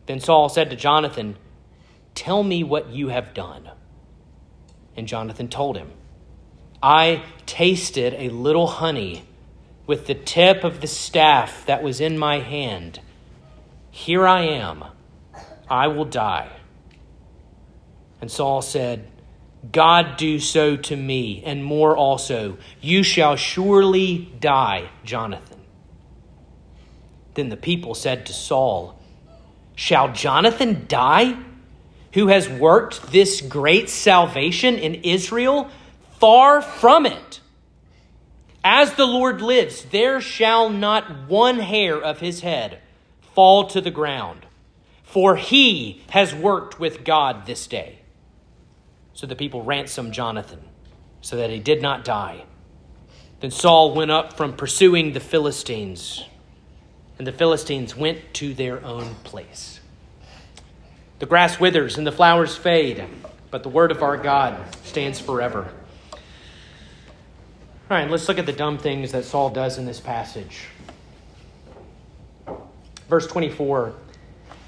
Then 0.05 0.21
Saul 0.21 0.47
said 0.47 0.69
to 0.69 0.77
Jonathan, 0.77 1.35
Tell 2.13 2.43
me 2.43 2.63
what 2.63 2.91
you 2.91 3.09
have 3.09 3.33
done. 3.33 3.71
And 4.95 5.05
Jonathan 5.05 5.50
told 5.50 5.75
him, 5.75 5.91
I 6.81 7.24
tasted 7.45 8.13
a 8.13 8.29
little 8.29 8.67
honey 8.67 9.25
with 9.88 10.08
the 10.08 10.15
tip 10.15 10.63
of 10.63 10.82
the 10.82 10.88
staff 10.88 11.65
that 11.65 11.84
was 11.84 12.01
in 12.01 12.18
my 12.18 12.39
hand 12.39 13.00
here 13.96 14.27
I 14.27 14.42
am, 14.42 14.84
I 15.70 15.88
will 15.88 16.04
die. 16.04 16.51
And 18.20 18.30
Saul 18.30 18.62
said, 18.62 19.08
God 19.72 20.18
do 20.18 20.38
so 20.38 20.75
to 20.75 20.98
me, 20.98 21.42
and 21.46 21.63
more 21.63 21.96
also. 21.96 22.58
You 22.82 23.04
shall 23.04 23.38
surely 23.38 24.34
die, 24.42 24.89
Jonathan. 25.06 25.62
Then 27.36 27.48
the 27.48 27.56
people 27.56 27.96
said 27.96 28.25
to 28.25 28.34
Saul, 28.34 29.00
Shall 29.75 30.12
Jonathan 30.12 30.84
die, 30.89 31.38
who 32.15 32.27
has 32.27 32.50
worked 32.50 33.13
this 33.13 33.39
great 33.39 33.89
salvation 33.89 34.75
in 34.75 34.96
Israel? 34.96 35.70
Far 36.20 36.62
from 36.62 37.06
it. 37.06 37.39
As 38.67 38.95
the 38.95 39.05
Lord 39.05 39.43
lives, 39.43 39.86
there 39.86 40.19
shall 40.19 40.72
not 40.72 41.29
one 41.29 41.60
hair 41.60 42.01
of 42.01 42.19
his 42.19 42.39
head 42.39 42.79
fall 43.36 43.67
to 43.67 43.79
the 43.79 43.91
ground, 43.91 44.48
for 45.03 45.36
he 45.36 46.01
has 46.10 46.34
worked 46.34 46.79
with 46.79 47.03
God 47.03 47.45
this 47.45 47.67
day. 47.67 48.00
So 49.13 49.27
the 49.27 49.36
people 49.36 49.62
ransomed 49.62 50.13
Jonathan 50.13 50.62
so 51.22 51.36
that 51.36 51.51
he 51.51 51.60
did 51.60 51.84
not 51.84 52.03
die. 52.03 52.45
Then 53.39 53.51
Saul 53.51 53.93
went 53.93 54.10
up 54.10 54.36
from 54.36 54.53
pursuing 54.53 55.13
the 55.13 55.19
Philistines, 55.19 56.25
and 57.19 57.27
the 57.27 57.31
Philistines 57.31 57.95
went 57.95 58.34
to 58.34 58.55
their 58.55 58.84
own 58.84 59.13
place. 59.24 59.79
The 61.19 61.27
grass 61.27 61.60
withers 61.60 62.00
and 62.00 62.07
the 62.07 62.12
flowers 62.12 62.57
fade, 62.57 63.05
but 63.51 63.62
the 63.62 63.69
word 63.69 63.91
of 63.91 64.01
our 64.01 64.17
God 64.17 64.57
stands 64.84 65.19
forever. 65.19 65.72
All 67.89 67.98
right, 67.98 68.10
let's 68.10 68.27
look 68.27 68.39
at 68.39 68.46
the 68.46 68.54
dumb 68.54 68.77
things 68.77 69.12
that 69.12 69.25
Saul 69.25 69.50
does 69.50 69.77
in 69.77 69.86
this 69.86 70.00
passage 70.00 70.68
verse 73.10 73.27
24, 73.27 73.94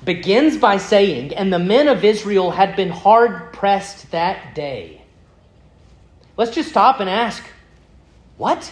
begins 0.03 0.57
by 0.57 0.77
saying, 0.77 1.33
And 1.33 1.51
the 1.51 1.59
men 1.59 1.87
of 1.87 2.03
Israel 2.03 2.51
had 2.51 2.75
been 2.75 2.89
hard 2.89 3.53
pressed 3.53 4.11
that 4.11 4.55
day. 4.55 5.01
Let's 6.35 6.51
just 6.51 6.69
stop 6.69 6.99
and 6.99 7.09
ask, 7.09 7.43
what? 8.37 8.71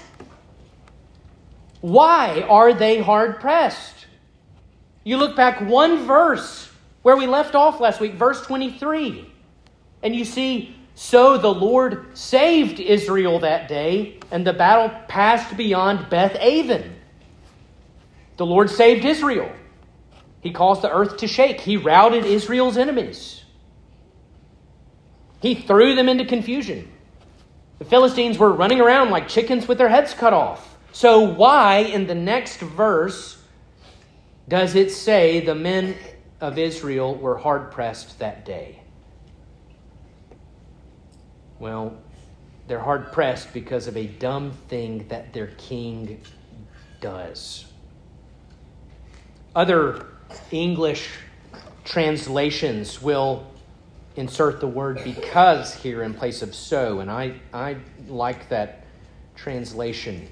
Why 1.81 2.41
are 2.41 2.73
they 2.73 3.01
hard 3.01 3.39
pressed? 3.39 4.05
You 5.03 5.17
look 5.17 5.35
back 5.35 5.61
one 5.61 6.05
verse 6.05 6.69
where 7.01 7.17
we 7.17 7.27
left 7.27 7.55
off 7.55 7.79
last 7.79 7.99
week, 7.99 8.13
verse 8.13 8.41
23, 8.45 9.31
and 10.03 10.15
you 10.15 10.25
see, 10.25 10.75
So 10.95 11.37
the 11.37 11.53
Lord 11.53 12.17
saved 12.17 12.79
Israel 12.79 13.39
that 13.39 13.67
day, 13.67 14.19
and 14.31 14.47
the 14.47 14.53
battle 14.53 14.89
passed 15.09 15.55
beyond 15.57 16.09
Beth 16.09 16.35
Aven. 16.37 16.95
The 18.37 18.45
Lord 18.45 18.69
saved 18.69 19.03
Israel. 19.03 19.51
He 20.39 20.51
caused 20.51 20.81
the 20.81 20.91
earth 20.91 21.17
to 21.17 21.27
shake. 21.27 21.59
He 21.59 21.75
routed 21.75 22.25
Israel's 22.25 22.77
enemies. 22.77 23.43
He 25.41 25.53
threw 25.53 25.95
them 25.95 26.07
into 26.07 26.23
confusion. 26.23 26.91
The 27.79 27.85
Philistines 27.85 28.37
were 28.37 28.51
running 28.51 28.79
around 28.79 29.09
like 29.09 29.27
chickens 29.27 29.67
with 29.67 29.77
their 29.77 29.89
heads 29.89 30.13
cut 30.13 30.33
off. 30.33 30.77
So, 30.93 31.19
why 31.19 31.79
in 31.79 32.07
the 32.07 32.15
next 32.15 32.59
verse 32.59 33.37
does 34.47 34.75
it 34.75 34.91
say 34.91 35.41
the 35.41 35.55
men 35.55 35.95
of 36.39 36.57
Israel 36.57 37.15
were 37.15 37.37
hard 37.37 37.71
pressed 37.71 38.17
that 38.19 38.45
day? 38.45 38.79
Well, 41.59 41.97
they're 42.67 42.79
hard 42.79 43.11
pressed 43.11 43.53
because 43.53 43.87
of 43.87 43.95
a 43.95 44.07
dumb 44.07 44.51
thing 44.67 45.07
that 45.07 45.33
their 45.33 45.47
king 45.57 46.21
does. 46.99 47.65
Other 49.55 50.07
English 50.51 51.09
translations 51.83 53.01
will 53.01 53.45
insert 54.15 54.59
the 54.59 54.67
word 54.67 55.01
because 55.03 55.75
here 55.75 56.03
in 56.03 56.13
place 56.13 56.41
of 56.41 56.55
so, 56.55 56.99
and 56.99 57.11
I, 57.11 57.35
I 57.53 57.77
like 58.07 58.49
that 58.49 58.85
translation. 59.35 60.27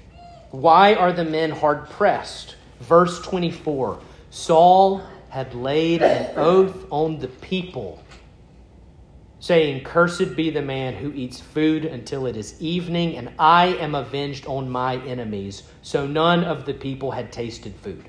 Why 0.50 0.94
are 0.94 1.12
the 1.12 1.24
men 1.24 1.50
hard 1.50 1.88
pressed? 1.90 2.56
Verse 2.80 3.20
24 3.22 4.00
Saul 4.30 5.02
had 5.30 5.54
laid 5.54 6.02
an 6.02 6.36
oath 6.36 6.86
on 6.90 7.18
the 7.18 7.28
people, 7.28 8.02
saying, 9.44 9.84
Cursed 9.84 10.34
be 10.36 10.48
the 10.48 10.62
man 10.62 10.94
who 10.94 11.12
eats 11.12 11.38
food 11.38 11.84
until 11.84 12.24
it 12.24 12.34
is 12.34 12.58
evening, 12.62 13.18
and 13.18 13.30
I 13.38 13.66
am 13.66 13.94
avenged 13.94 14.46
on 14.46 14.70
my 14.70 14.96
enemies. 15.04 15.64
So 15.82 16.06
none 16.06 16.44
of 16.44 16.64
the 16.64 16.72
people 16.72 17.10
had 17.10 17.30
tasted 17.30 17.74
food. 17.82 18.02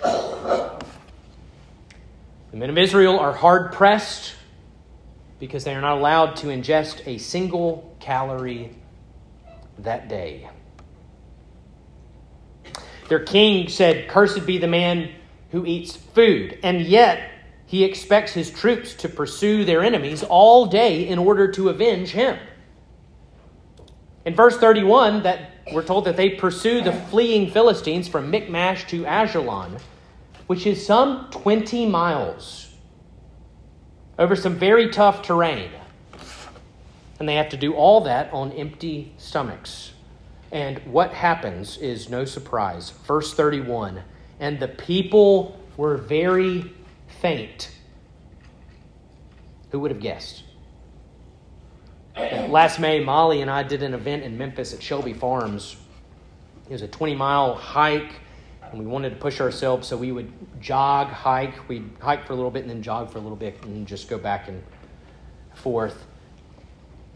The 0.00 0.78
men 2.52 2.70
of 2.70 2.78
Israel 2.78 3.18
are 3.18 3.32
hard 3.32 3.72
pressed 3.72 4.34
because 5.40 5.64
they 5.64 5.74
are 5.74 5.80
not 5.80 5.98
allowed 5.98 6.36
to 6.36 6.46
ingest 6.46 7.04
a 7.04 7.18
single 7.18 7.96
calorie 7.98 8.70
that 9.80 10.08
day. 10.08 10.48
Their 13.08 13.24
king 13.24 13.68
said, 13.68 14.08
Cursed 14.08 14.46
be 14.46 14.58
the 14.58 14.68
man 14.68 15.10
who 15.50 15.66
eats 15.66 15.96
food. 15.96 16.60
And 16.62 16.80
yet, 16.80 17.28
he 17.66 17.82
expects 17.84 18.32
his 18.32 18.50
troops 18.50 18.94
to 18.94 19.08
pursue 19.08 19.64
their 19.64 19.82
enemies 19.82 20.22
all 20.22 20.66
day 20.66 21.06
in 21.06 21.18
order 21.18 21.50
to 21.52 21.68
avenge 21.68 22.10
him. 22.10 22.38
In 24.24 24.34
verse 24.34 24.56
31, 24.56 25.24
that 25.24 25.50
we're 25.72 25.84
told 25.84 26.04
that 26.04 26.16
they 26.16 26.30
pursue 26.30 26.80
the 26.80 26.92
fleeing 26.92 27.50
Philistines 27.50 28.06
from 28.06 28.30
Michmash 28.30 28.86
to 28.88 29.04
Ajalon, 29.04 29.80
which 30.46 30.66
is 30.66 30.84
some 30.86 31.28
20 31.30 31.86
miles 31.86 32.68
over 34.18 34.36
some 34.36 34.56
very 34.56 34.90
tough 34.90 35.22
terrain. 35.22 35.70
And 37.18 37.28
they 37.28 37.34
have 37.34 37.48
to 37.50 37.56
do 37.56 37.74
all 37.74 38.02
that 38.02 38.32
on 38.32 38.52
empty 38.52 39.12
stomachs. 39.18 39.92
And 40.52 40.78
what 40.86 41.12
happens 41.12 41.78
is 41.78 42.08
no 42.08 42.24
surprise. 42.24 42.90
Verse 42.90 43.34
31 43.34 44.02
And 44.38 44.60
the 44.60 44.68
people 44.68 45.58
were 45.76 45.96
very 45.96 46.72
faint. 47.20 47.70
Who 49.70 49.80
would 49.80 49.90
have 49.90 50.00
guessed? 50.00 50.44
Last 52.16 52.80
May, 52.80 53.02
Molly 53.02 53.42
and 53.42 53.50
I 53.50 53.62
did 53.62 53.82
an 53.82 53.94
event 53.94 54.22
in 54.22 54.38
Memphis 54.38 54.72
at 54.72 54.82
Shelby 54.82 55.12
Farms. 55.12 55.76
It 56.68 56.72
was 56.72 56.82
a 56.82 56.88
20 56.88 57.14
mile 57.14 57.54
hike, 57.54 58.14
and 58.62 58.78
we 58.78 58.86
wanted 58.86 59.10
to 59.10 59.16
push 59.16 59.40
ourselves, 59.40 59.86
so 59.86 59.96
we 59.96 60.12
would 60.12 60.32
jog, 60.60 61.08
hike. 61.08 61.68
We'd 61.68 61.88
hike 62.00 62.26
for 62.26 62.32
a 62.32 62.36
little 62.36 62.50
bit 62.50 62.62
and 62.62 62.70
then 62.70 62.82
jog 62.82 63.10
for 63.10 63.18
a 63.18 63.20
little 63.20 63.36
bit 63.36 63.62
and 63.64 63.86
just 63.86 64.08
go 64.08 64.18
back 64.18 64.48
and 64.48 64.62
forth. 65.54 66.06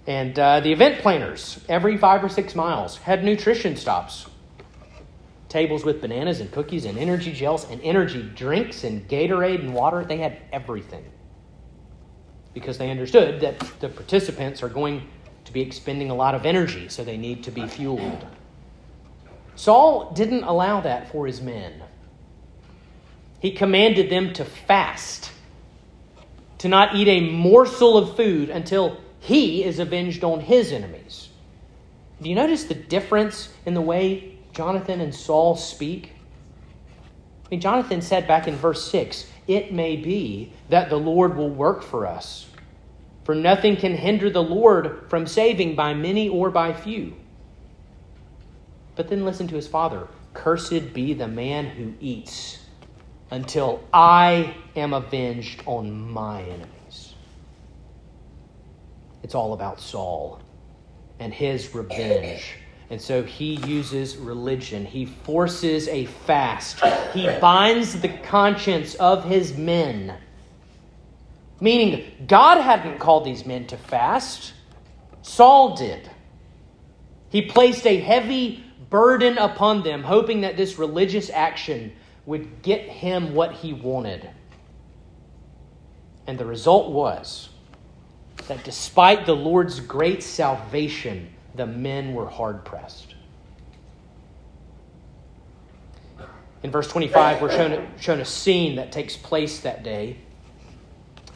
And 0.07 0.39
uh, 0.39 0.61
the 0.61 0.73
event 0.73 1.01
planners, 1.01 1.61
every 1.69 1.97
five 1.97 2.25
or 2.25 2.29
six 2.29 2.55
miles, 2.55 2.97
had 2.99 3.25
nutrition 3.25 3.77
stops. 3.77 4.27
Tables 5.51 5.85
with 5.85 6.01
bananas 6.01 6.41
and 6.41 6.51
cookies 6.53 6.85
and 6.85 6.97
energy 6.97 7.33
gels 7.33 7.69
and 7.69 7.81
energy 7.83 8.23
drinks 8.23 8.85
and 8.85 9.07
Gatorade 9.09 9.59
and 9.59 9.75
water. 9.75 10.05
They 10.05 10.19
had 10.19 10.39
everything. 10.53 11.05
Because 12.55 12.79
they 12.79 12.89
understood 12.89 13.41
that 13.41 13.59
the 13.81 13.89
participants 13.89 14.63
are 14.63 14.69
going 14.69 15.09
to 15.45 15.53
be 15.53 15.61
expending 15.61 16.09
a 16.09 16.15
lot 16.15 16.37
of 16.37 16.47
energy, 16.47 16.89
so 16.89 17.03
they 17.03 17.17
need 17.17 17.43
to 17.45 17.51
be 17.51 17.67
fueled. 17.67 18.25
Saul 19.57 20.13
didn't 20.13 20.45
allow 20.45 20.81
that 20.83 21.11
for 21.11 21.27
his 21.27 21.41
men. 21.41 21.83
He 23.41 23.51
commanded 23.51 24.09
them 24.09 24.33
to 24.35 24.45
fast, 24.45 25.33
to 26.59 26.69
not 26.69 26.95
eat 26.95 27.09
a 27.09 27.29
morsel 27.29 27.99
of 27.99 28.17
food 28.17 28.51
until 28.51 29.01
he 29.19 29.65
is 29.65 29.81
avenged 29.81 30.23
on 30.23 30.41
his 30.41 30.71
enemies. 30.71 31.29
Do 32.23 32.29
you 32.29 32.37
notice 32.37 32.65
the 32.65 32.75
difference 32.75 33.49
in 33.67 33.75
the 33.75 33.81
way 33.81 34.30
Jonathan 34.61 35.01
and 35.01 35.15
Saul 35.15 35.57
speak? 35.57 36.13
I 37.47 37.49
mean, 37.51 37.63
Jonathan 37.63 38.03
said 38.03 38.29
back 38.29 38.47
in 38.47 38.55
verse 38.57 38.91
6 38.91 39.27
It 39.47 39.73
may 39.73 39.97
be 39.97 40.53
that 40.69 40.91
the 40.91 40.99
Lord 40.99 41.35
will 41.35 41.49
work 41.49 41.83
for 41.83 42.07
us, 42.07 42.47
for 43.25 43.35
nothing 43.35 43.79
can 43.79 43.97
hinder 43.97 44.29
the 44.29 44.43
Lord 44.43 45.07
from 45.09 45.27
saving 45.27 45.77
by 45.77 45.95
many 45.95 46.29
or 46.29 46.51
by 46.51 46.75
few. 46.75 47.17
But 48.97 49.09
then 49.09 49.25
listen 49.25 49.49
to 49.49 49.55
his 49.55 49.67
father 49.67 50.09
Cursed 50.35 50.93
be 50.93 51.15
the 51.15 51.27
man 51.27 51.65
who 51.65 51.95
eats 51.99 52.59
until 53.31 53.83
I 53.95 54.55
am 54.77 54.93
avenged 54.93 55.63
on 55.65 56.11
my 56.11 56.43
enemies. 56.43 57.15
It's 59.23 59.35
all 59.35 59.55
about 59.55 59.81
Saul 59.81 60.43
and 61.19 61.33
his 61.33 61.75
revenge. 61.75 62.60
And 62.91 63.01
so 63.01 63.23
he 63.23 63.55
uses 63.67 64.17
religion. 64.17 64.85
He 64.85 65.07
forces 65.07 65.87
a 65.87 66.07
fast. 66.07 66.81
He 67.15 67.27
binds 67.39 68.01
the 68.01 68.09
conscience 68.09 68.97
of 68.97 69.25
his 69.25 69.57
men. 69.57 70.17
Meaning, 71.61 72.27
God 72.27 72.61
hadn't 72.61 72.99
called 72.99 73.25
these 73.25 73.47
men 73.47 73.67
to 73.69 73.77
fast, 73.77 74.55
Saul 75.23 75.77
did. 75.77 76.11
He 77.29 77.43
placed 77.43 77.87
a 77.87 78.01
heavy 78.01 78.65
burden 78.89 79.39
upon 79.39 79.85
them, 79.85 80.03
hoping 80.03 80.41
that 80.41 80.57
this 80.57 80.79
religious 80.79 81.31
action 81.31 81.93
would 82.27 82.63
get 82.63 82.81
him 82.81 83.35
what 83.35 83.53
he 83.53 83.73
wanted. 83.73 84.29
And 86.27 86.39
the 86.39 86.45
result 86.45 86.91
was 86.91 87.51
that 88.49 88.65
despite 88.65 89.27
the 89.27 89.37
Lord's 89.37 89.79
great 89.79 90.23
salvation, 90.23 91.33
the 91.55 91.67
men 91.67 92.15
were 92.15 92.29
hard 92.29 92.65
pressed. 92.65 93.15
In 96.63 96.71
verse 96.71 96.89
25, 96.89 97.41
we're 97.41 97.51
shown, 97.51 97.89
shown 97.99 98.21
a 98.21 98.25
scene 98.25 98.77
that 98.77 98.93
takes 98.93 99.17
place 99.17 99.61
that 99.61 99.83
day. 99.83 100.19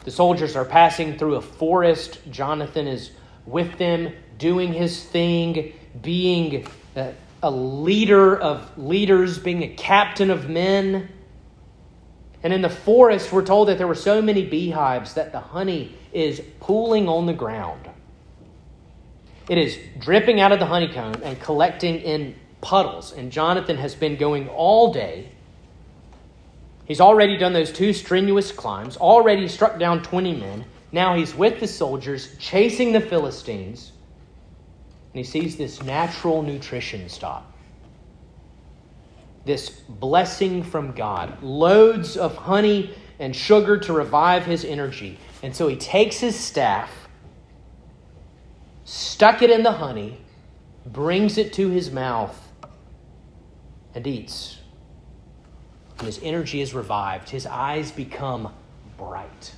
The 0.03 0.11
soldiers 0.11 0.55
are 0.55 0.65
passing 0.65 1.17
through 1.17 1.35
a 1.35 1.41
forest. 1.41 2.19
Jonathan 2.29 2.87
is 2.87 3.11
with 3.45 3.77
them, 3.79 4.13
doing 4.37 4.71
his 4.71 5.03
thing, 5.03 5.73
being 6.01 6.67
a, 6.95 7.13
a 7.41 7.49
leader 7.49 8.37
of 8.39 8.77
leaders, 8.77 9.39
being 9.39 9.63
a 9.63 9.69
captain 9.69 10.29
of 10.29 10.47
men. 10.47 11.09
And 12.43 12.53
in 12.53 12.61
the 12.61 12.69
forest, 12.69 13.31
we're 13.31 13.45
told 13.45 13.69
that 13.69 13.79
there 13.79 13.87
were 13.87 13.95
so 13.95 14.21
many 14.21 14.45
beehives 14.45 15.15
that 15.15 15.31
the 15.31 15.39
honey 15.39 15.95
is 16.13 16.39
pooling 16.59 17.09
on 17.09 17.25
the 17.25 17.33
ground. 17.33 17.89
It 19.47 19.57
is 19.57 19.77
dripping 19.99 20.39
out 20.39 20.51
of 20.51 20.59
the 20.59 20.65
honeycomb 20.65 21.21
and 21.23 21.39
collecting 21.39 21.99
in 21.99 22.35
puddles. 22.61 23.13
And 23.13 23.31
Jonathan 23.31 23.77
has 23.77 23.93
been 23.93 24.15
going 24.15 24.47
all 24.49 24.91
day. 24.91 25.29
He's 26.85 27.01
already 27.01 27.37
done 27.37 27.53
those 27.53 27.71
two 27.71 27.93
strenuous 27.93 28.51
climbs, 28.51 28.97
already 28.97 29.47
struck 29.47 29.79
down 29.79 30.03
20 30.03 30.35
men. 30.35 30.65
Now 30.91 31.15
he's 31.15 31.35
with 31.35 31.59
the 31.59 31.67
soldiers, 31.67 32.35
chasing 32.39 32.91
the 32.91 33.01
Philistines. 33.01 33.91
And 35.13 35.23
he 35.23 35.23
sees 35.23 35.57
this 35.57 35.81
natural 35.83 36.41
nutrition 36.41 37.07
stop. 37.09 37.51
This 39.45 39.69
blessing 39.69 40.63
from 40.63 40.91
God. 40.91 41.41
Loads 41.43 42.17
of 42.17 42.35
honey 42.35 42.95
and 43.19 43.35
sugar 43.35 43.77
to 43.77 43.93
revive 43.93 44.45
his 44.45 44.65
energy. 44.65 45.17
And 45.43 45.55
so 45.55 45.67
he 45.67 45.75
takes 45.75 46.17
his 46.17 46.37
staff, 46.37 47.04
stuck 48.85 49.41
it 49.41 49.49
in 49.49 49.63
the 49.63 49.73
honey, 49.73 50.17
brings 50.85 51.37
it 51.37 51.51
to 51.53 51.69
his 51.69 51.91
mouth, 51.91 52.41
and 53.93 54.07
eats. 54.07 54.59
And 55.97 56.07
his 56.07 56.19
energy 56.21 56.61
is 56.61 56.73
revived. 56.73 57.29
His 57.29 57.45
eyes 57.45 57.91
become 57.91 58.53
bright. 58.97 59.53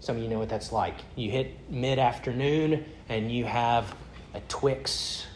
Some 0.00 0.16
of 0.16 0.22
you 0.22 0.28
know 0.28 0.38
what 0.38 0.48
that's 0.48 0.72
like. 0.72 0.94
You 1.16 1.30
hit 1.30 1.70
mid 1.70 1.98
afternoon 1.98 2.84
and 3.08 3.30
you 3.30 3.44
have 3.44 3.94
a 4.34 4.40
Twix, 4.48 5.26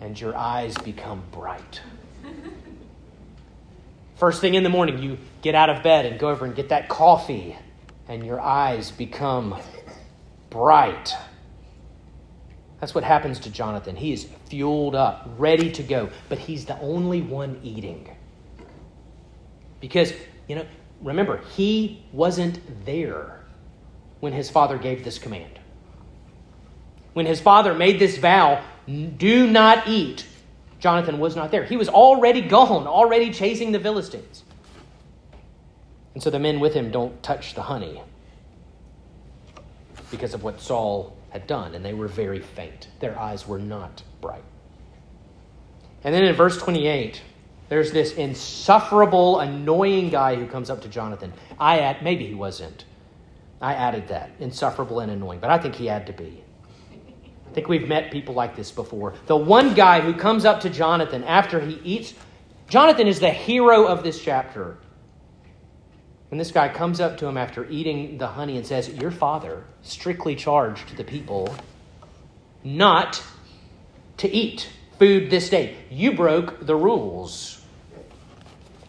and 0.00 0.20
your 0.20 0.36
eyes 0.36 0.76
become 0.78 1.22
bright. 1.32 1.80
First 4.16 4.40
thing 4.40 4.54
in 4.54 4.62
the 4.62 4.68
morning, 4.68 5.02
you 5.02 5.18
get 5.42 5.54
out 5.54 5.70
of 5.70 5.82
bed 5.82 6.06
and 6.06 6.18
go 6.18 6.28
over 6.28 6.44
and 6.44 6.54
get 6.54 6.70
that 6.70 6.88
coffee, 6.88 7.56
and 8.08 8.24
your 8.26 8.40
eyes 8.40 8.90
become 8.90 9.58
bright. 10.56 11.14
That's 12.80 12.94
what 12.94 13.04
happens 13.04 13.38
to 13.40 13.50
Jonathan. 13.50 13.94
He 13.94 14.12
is 14.12 14.26
fueled 14.48 14.94
up, 14.94 15.28
ready 15.36 15.70
to 15.72 15.82
go, 15.82 16.08
but 16.28 16.38
he's 16.38 16.64
the 16.64 16.78
only 16.80 17.20
one 17.20 17.60
eating. 17.62 18.08
Because, 19.80 20.14
you 20.48 20.56
know, 20.56 20.66
remember, 21.02 21.42
he 21.56 22.02
wasn't 22.12 22.58
there 22.86 23.44
when 24.20 24.32
his 24.32 24.48
father 24.48 24.78
gave 24.78 25.04
this 25.04 25.18
command. 25.18 25.58
When 27.12 27.26
his 27.26 27.40
father 27.40 27.74
made 27.74 27.98
this 27.98 28.16
vow, 28.16 28.62
do 28.86 29.46
not 29.46 29.86
eat 29.86 30.26
Jonathan 30.78 31.18
was 31.18 31.34
not 31.36 31.50
there. 31.50 31.64
He 31.64 31.76
was 31.76 31.88
already 31.88 32.42
gone, 32.42 32.86
already 32.86 33.32
chasing 33.32 33.72
the 33.72 33.80
Philistines. 33.80 34.44
And 36.14 36.22
so 36.22 36.30
the 36.30 36.38
men 36.38 36.60
with 36.60 36.74
him 36.74 36.90
don't 36.90 37.22
touch 37.22 37.54
the 37.54 37.62
honey 37.62 38.02
because 40.10 40.34
of 40.34 40.42
what 40.42 40.60
Saul 40.60 41.16
had 41.30 41.46
done, 41.46 41.74
and 41.74 41.84
they 41.84 41.94
were 41.94 42.08
very 42.08 42.40
faint. 42.40 42.88
Their 43.00 43.18
eyes 43.18 43.46
were 43.46 43.58
not 43.58 44.02
bright. 44.20 44.44
And 46.04 46.14
then 46.14 46.24
in 46.24 46.34
verse 46.34 46.56
28, 46.58 47.20
there's 47.68 47.92
this 47.92 48.14
insufferable, 48.14 49.40
annoying 49.40 50.10
guy 50.10 50.36
who 50.36 50.46
comes 50.46 50.70
up 50.70 50.82
to 50.82 50.88
Jonathan. 50.88 51.32
I 51.58 51.80
add, 51.80 52.02
maybe 52.02 52.26
he 52.26 52.34
wasn't. 52.34 52.84
I 53.60 53.74
added 53.74 54.08
that 54.08 54.30
insufferable 54.38 55.00
and 55.00 55.10
annoying, 55.10 55.40
but 55.40 55.50
I 55.50 55.58
think 55.58 55.74
he 55.74 55.86
had 55.86 56.06
to 56.06 56.12
be. 56.12 56.42
I 57.48 57.52
think 57.52 57.68
we've 57.68 57.88
met 57.88 58.12
people 58.12 58.34
like 58.34 58.54
this 58.54 58.70
before. 58.70 59.14
The 59.26 59.36
one 59.36 59.74
guy 59.74 60.00
who 60.00 60.14
comes 60.14 60.44
up 60.44 60.60
to 60.60 60.70
Jonathan 60.70 61.24
after 61.24 61.58
he 61.58 61.80
eats, 61.82 62.14
Jonathan 62.68 63.06
is 63.06 63.18
the 63.18 63.30
hero 63.30 63.86
of 63.86 64.02
this 64.02 64.22
chapter. 64.22 64.76
And 66.30 66.40
this 66.40 66.50
guy 66.50 66.68
comes 66.68 67.00
up 67.00 67.18
to 67.18 67.26
him 67.26 67.36
after 67.36 67.68
eating 67.70 68.18
the 68.18 68.26
honey 68.26 68.56
and 68.56 68.66
says, 68.66 68.88
Your 68.88 69.10
father 69.10 69.64
strictly 69.82 70.34
charged 70.34 70.96
the 70.96 71.04
people 71.04 71.54
not 72.64 73.22
to 74.18 74.28
eat 74.28 74.68
food 74.98 75.30
this 75.30 75.48
day. 75.48 75.76
You 75.90 76.12
broke 76.12 76.66
the 76.66 76.74
rules. 76.74 77.62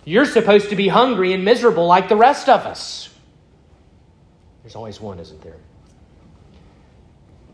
You're 0.03 0.25
supposed 0.25 0.69
to 0.69 0.75
be 0.75 0.87
hungry 0.87 1.33
and 1.33 1.43
miserable 1.43 1.85
like 1.85 2.09
the 2.09 2.15
rest 2.15 2.49
of 2.49 2.61
us. 2.61 3.13
There's 4.63 4.75
always 4.75 4.99
one, 4.99 5.19
isn't 5.19 5.41
there? 5.41 5.57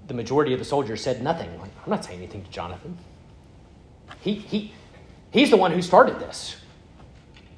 The 0.07 0.13
majority 0.13 0.53
of 0.53 0.59
the 0.59 0.65
soldiers 0.65 1.01
said 1.01 1.21
nothing. 1.21 1.49
I'm 1.59 1.89
not 1.89 2.05
saying 2.05 2.19
anything 2.19 2.43
to 2.43 2.49
Jonathan. 2.51 2.97
He, 4.21 4.35
he, 4.35 4.73
he's 5.31 5.49
the 5.49 5.57
one 5.57 5.71
who 5.71 5.81
started 5.81 6.19
this. 6.19 6.55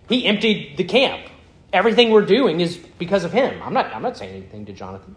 He 0.09 0.25
emptied 0.25 0.77
the 0.77 0.83
camp. 0.83 1.27
Everything 1.75 2.09
we're 2.09 2.25
doing 2.25 2.61
is 2.61 2.77
because 2.77 3.25
of 3.25 3.33
him. 3.33 3.61
I'm 3.61 3.73
not, 3.73 3.93
I'm 3.93 4.01
not 4.01 4.15
saying 4.15 4.33
anything 4.33 4.65
to 4.67 4.71
Jonathan. 4.71 5.13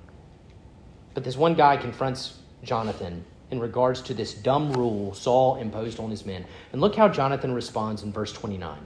But 1.15 1.23
this 1.23 1.37
one 1.37 1.55
guy 1.55 1.77
confronts 1.77 2.37
Jonathan 2.65 3.25
in 3.53 3.61
regards 3.61 4.03
to 4.03 4.13
this 4.13 4.35
dumb 4.35 4.73
rule 4.73 5.15
Saul 5.15 5.55
imposed 5.55 6.01
on 6.01 6.11
his 6.11 6.27
men. 6.27 6.45
And 6.73 6.81
look 6.81 6.97
how 6.97 7.09
Jonathan 7.09 7.55
responds 7.55 8.03
in 8.03 8.13
verse 8.13 8.33
29. 8.33 8.77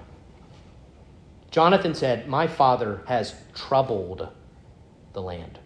Jonathan 1.50 1.94
said, 1.94 2.28
My 2.28 2.46
father 2.46 3.02
has 3.06 3.34
troubled 3.54 4.28
the 5.14 5.22
land. 5.22 5.58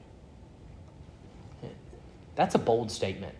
That's 2.37 2.55
a 2.55 2.59
bold 2.61 2.93
statement. 2.93 3.35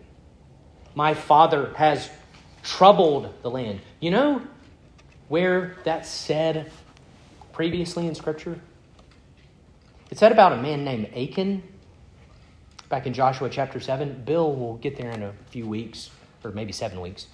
My 0.93 1.13
father 1.13 1.73
has 1.77 2.09
troubled 2.63 3.33
the 3.43 3.49
land. 3.49 3.79
You 4.01 4.11
know 4.11 4.41
where 5.29 5.77
that's 5.85 6.09
said 6.09 6.69
previously 7.57 8.05
in 8.05 8.13
Scripture? 8.13 8.61
It's 10.11 10.19
said 10.19 10.31
about 10.31 10.53
a 10.53 10.57
man 10.57 10.85
named 10.85 11.07
Achan 11.15 11.63
back 12.87 13.07
in 13.07 13.13
Joshua 13.13 13.49
chapter 13.49 13.79
7. 13.79 14.21
Bill 14.27 14.55
will 14.55 14.75
get 14.77 14.95
there 14.95 15.09
in 15.09 15.23
a 15.23 15.33
few 15.49 15.65
weeks, 15.65 16.11
or 16.43 16.51
maybe 16.51 16.71
seven 16.71 17.01
weeks. 17.01 17.25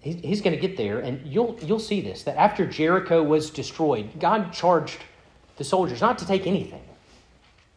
He's 0.00 0.42
going 0.42 0.54
to 0.54 0.60
get 0.60 0.76
there, 0.76 0.98
and 0.98 1.26
you'll, 1.26 1.58
you'll 1.62 1.78
see 1.78 2.02
this 2.02 2.24
that 2.24 2.36
after 2.36 2.66
Jericho 2.66 3.22
was 3.22 3.48
destroyed, 3.48 4.10
God 4.20 4.52
charged 4.52 4.98
the 5.56 5.64
soldiers 5.64 6.02
not 6.02 6.18
to 6.18 6.26
take 6.26 6.46
anything. 6.46 6.82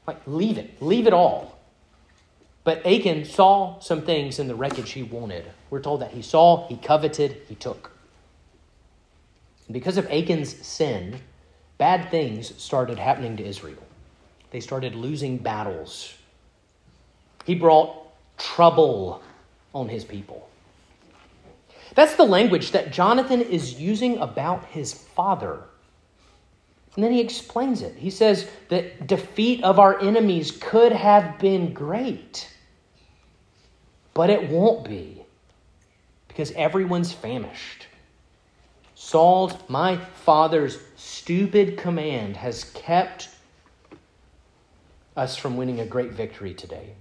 Like, 0.06 0.20
leave 0.28 0.58
it, 0.58 0.82
leave 0.82 1.08
it 1.08 1.14
all. 1.14 1.58
But 2.66 2.86
Achan 2.86 3.24
saw 3.24 3.80
some 3.80 4.02
things 4.02 4.38
in 4.38 4.50
the 4.50 4.56
wreckage 4.56 4.92
he 4.92 5.04
wanted. 5.04 5.46
We're 5.70 5.80
told 5.80 6.02
that 6.02 6.12
he 6.12 6.22
saw, 6.22 6.68
he 6.68 6.76
coveted, 6.76 7.38
he 7.48 7.56
took. 7.56 7.95
And 9.68 9.74
because 9.74 9.98
of 9.98 10.08
Achan's 10.10 10.56
sin, 10.66 11.20
bad 11.78 12.10
things 12.12 12.54
started 12.62 13.00
happening 13.00 13.38
to 13.38 13.46
Israel. 13.46 13.84
They 14.52 14.60
started 14.60 14.96
losing 14.96 15.38
battles. 15.38 16.14
He 17.46 17.56
brought 17.56 17.96
trouble 18.38 19.22
on 19.74 19.90
his 19.90 20.04
people. 20.04 20.50
That's 21.94 22.16
the 22.16 22.26
language 22.26 22.72
that 22.72 22.92
Jonathan 22.92 23.42
is 23.42 23.80
using 23.80 24.18
about 24.18 24.66
his 24.66 24.94
father. 24.94 25.64
And 26.96 27.04
then 27.04 27.12
he 27.12 27.20
explains 27.20 27.82
it. 27.82 27.96
He 27.96 28.10
says 28.10 28.50
that 28.70 29.08
defeat 29.08 29.64
of 29.64 29.80
our 29.80 30.00
enemies 30.00 30.52
could 30.52 30.92
have 30.92 31.38
been 31.40 31.74
great, 31.74 32.50
but 34.14 34.30
it 34.30 34.50
won't 34.50 34.88
be 34.88 35.24
because 36.28 36.52
everyone's 36.52 37.12
famished. 37.12 37.88
Saul's, 39.06 39.54
my 39.68 39.98
father's 39.98 40.80
stupid 40.96 41.78
command, 41.78 42.38
has 42.38 42.64
kept 42.74 43.30
us 45.16 45.38
from 45.38 45.58
winning 45.58 45.80
a 45.80 45.86
great 45.86 46.14
victory 46.14 46.56
today. 46.56 46.96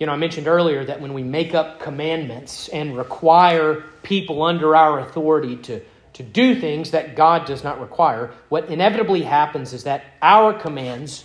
You 0.00 0.06
know, 0.06 0.12
I 0.12 0.16
mentioned 0.16 0.48
earlier 0.48 0.84
that 0.84 1.00
when 1.00 1.14
we 1.14 1.22
make 1.22 1.54
up 1.54 1.78
commandments 1.78 2.66
and 2.66 2.96
require 2.96 3.84
people 4.02 4.42
under 4.42 4.74
our 4.74 4.98
authority 4.98 5.54
to, 5.54 5.82
to 6.14 6.22
do 6.24 6.58
things 6.58 6.90
that 6.90 7.14
God 7.14 7.46
does 7.46 7.62
not 7.62 7.80
require, 7.80 8.32
what 8.48 8.68
inevitably 8.68 9.22
happens 9.22 9.72
is 9.72 9.84
that 9.84 10.02
our 10.20 10.52
commands 10.52 11.24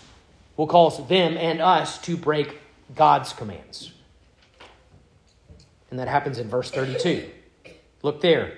will 0.55 0.67
cause 0.67 1.07
them 1.07 1.35
and 1.35 1.59
us 1.59 1.97
to 2.03 2.15
break 2.15 2.59
God's 2.93 3.33
commands. 3.33 3.91
And 5.89 5.97
that 5.97 6.07
happens 6.07 6.37
in 6.37 6.47
verse 6.47 6.69
32. 6.69 7.27
Look 8.03 8.21
there. 8.21 8.53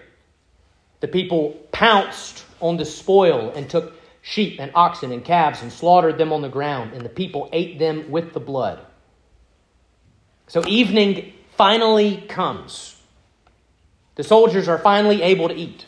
The 1.00 1.08
people 1.08 1.52
pounced 1.72 2.44
on 2.60 2.78
the 2.78 2.86
spoil 2.86 3.52
and 3.56 3.70
took 3.70 3.94
sheep 4.22 4.60
and 4.60 4.72
oxen 4.74 5.12
and 5.12 5.24
calves 5.24 5.62
and 5.62 5.72
slaughtered 5.72 6.18
them 6.18 6.34
on 6.34 6.42
the 6.42 6.50
ground, 6.50 6.94
and 6.94 7.06
the 7.06 7.10
people 7.10 7.48
ate 7.54 7.80
them 7.80 8.10
with 8.10 8.34
the 8.34 8.40
blood. 8.40 8.84
So 10.48 10.66
evening 10.68 11.34
finally 11.56 12.18
comes. 12.28 13.00
The 14.16 14.24
soldiers 14.24 14.68
are 14.68 14.80
finally 14.80 15.22
able 15.22 15.48
to 15.48 15.56
eat. 15.56 15.86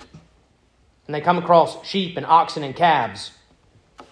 And 1.08 1.16
they 1.16 1.22
come 1.22 1.38
across 1.38 1.86
sheep 1.86 2.18
and 2.18 2.26
oxen 2.26 2.64
and 2.64 2.76
calves 2.76 3.32
you 4.00 4.06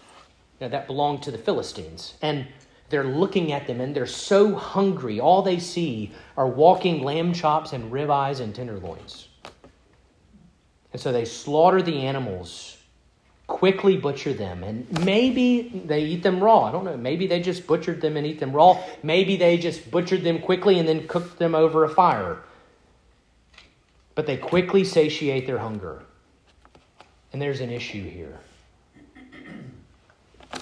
know, 0.62 0.70
that 0.70 0.88
belong 0.88 1.20
to 1.22 1.32
the 1.32 1.38
Philistines. 1.38 2.16
And 2.22 2.48
they're 2.90 3.04
looking 3.04 3.52
at 3.52 3.68
them 3.68 3.82
and 3.82 3.96
they're 3.96 4.06
so 4.06 4.56
hungry. 4.56 5.20
All 5.20 5.42
they 5.42 5.60
see 5.60 6.14
are 6.38 6.48
walking 6.48 7.04
lamb 7.04 7.34
chops 7.34 7.74
and 7.74 7.92
ribeyes 7.92 8.40
and 8.40 8.56
tenderloins. 8.56 9.28
And 10.96 11.02
so 11.02 11.12
they 11.12 11.26
slaughter 11.26 11.82
the 11.82 12.04
animals 12.04 12.78
quickly 13.48 13.98
butcher 13.98 14.32
them. 14.32 14.64
And 14.64 15.04
maybe 15.04 15.84
they 15.86 16.06
eat 16.06 16.24
them 16.24 16.42
raw. 16.42 16.62
I 16.62 16.72
don't 16.72 16.86
know. 16.86 16.96
Maybe 16.96 17.28
they 17.28 17.42
just 17.42 17.68
butchered 17.68 18.00
them 18.00 18.16
and 18.16 18.26
eat 18.26 18.40
them 18.40 18.54
raw. 18.54 18.82
Maybe 19.04 19.36
they 19.36 19.58
just 19.58 19.92
butchered 19.92 20.24
them 20.24 20.40
quickly 20.40 20.80
and 20.80 20.88
then 20.88 21.06
cooked 21.06 21.38
them 21.38 21.54
over 21.54 21.84
a 21.84 21.90
fire. 21.90 22.38
But 24.16 24.26
they 24.26 24.38
quickly 24.38 24.86
satiate 24.86 25.46
their 25.46 25.58
hunger. 25.58 26.02
And 27.34 27.42
there's 27.42 27.60
an 27.60 27.72
issue 27.72 28.10
here. 28.10 28.40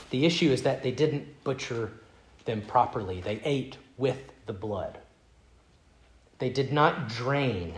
The 0.09 0.25
issue 0.25 0.49
is 0.49 0.63
that 0.63 0.81
they 0.81 0.89
didn't 0.89 1.43
butcher 1.43 1.91
them 2.45 2.63
properly, 2.63 3.21
they 3.21 3.39
ate 3.43 3.77
with 3.99 4.33
the 4.47 4.53
blood. 4.53 4.97
They 6.39 6.49
did 6.49 6.73
not 6.73 7.07
drain 7.07 7.75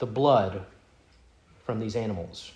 the 0.00 0.06
blood 0.06 0.66
from 1.64 1.80
these 1.80 1.96
animals. 1.96 2.52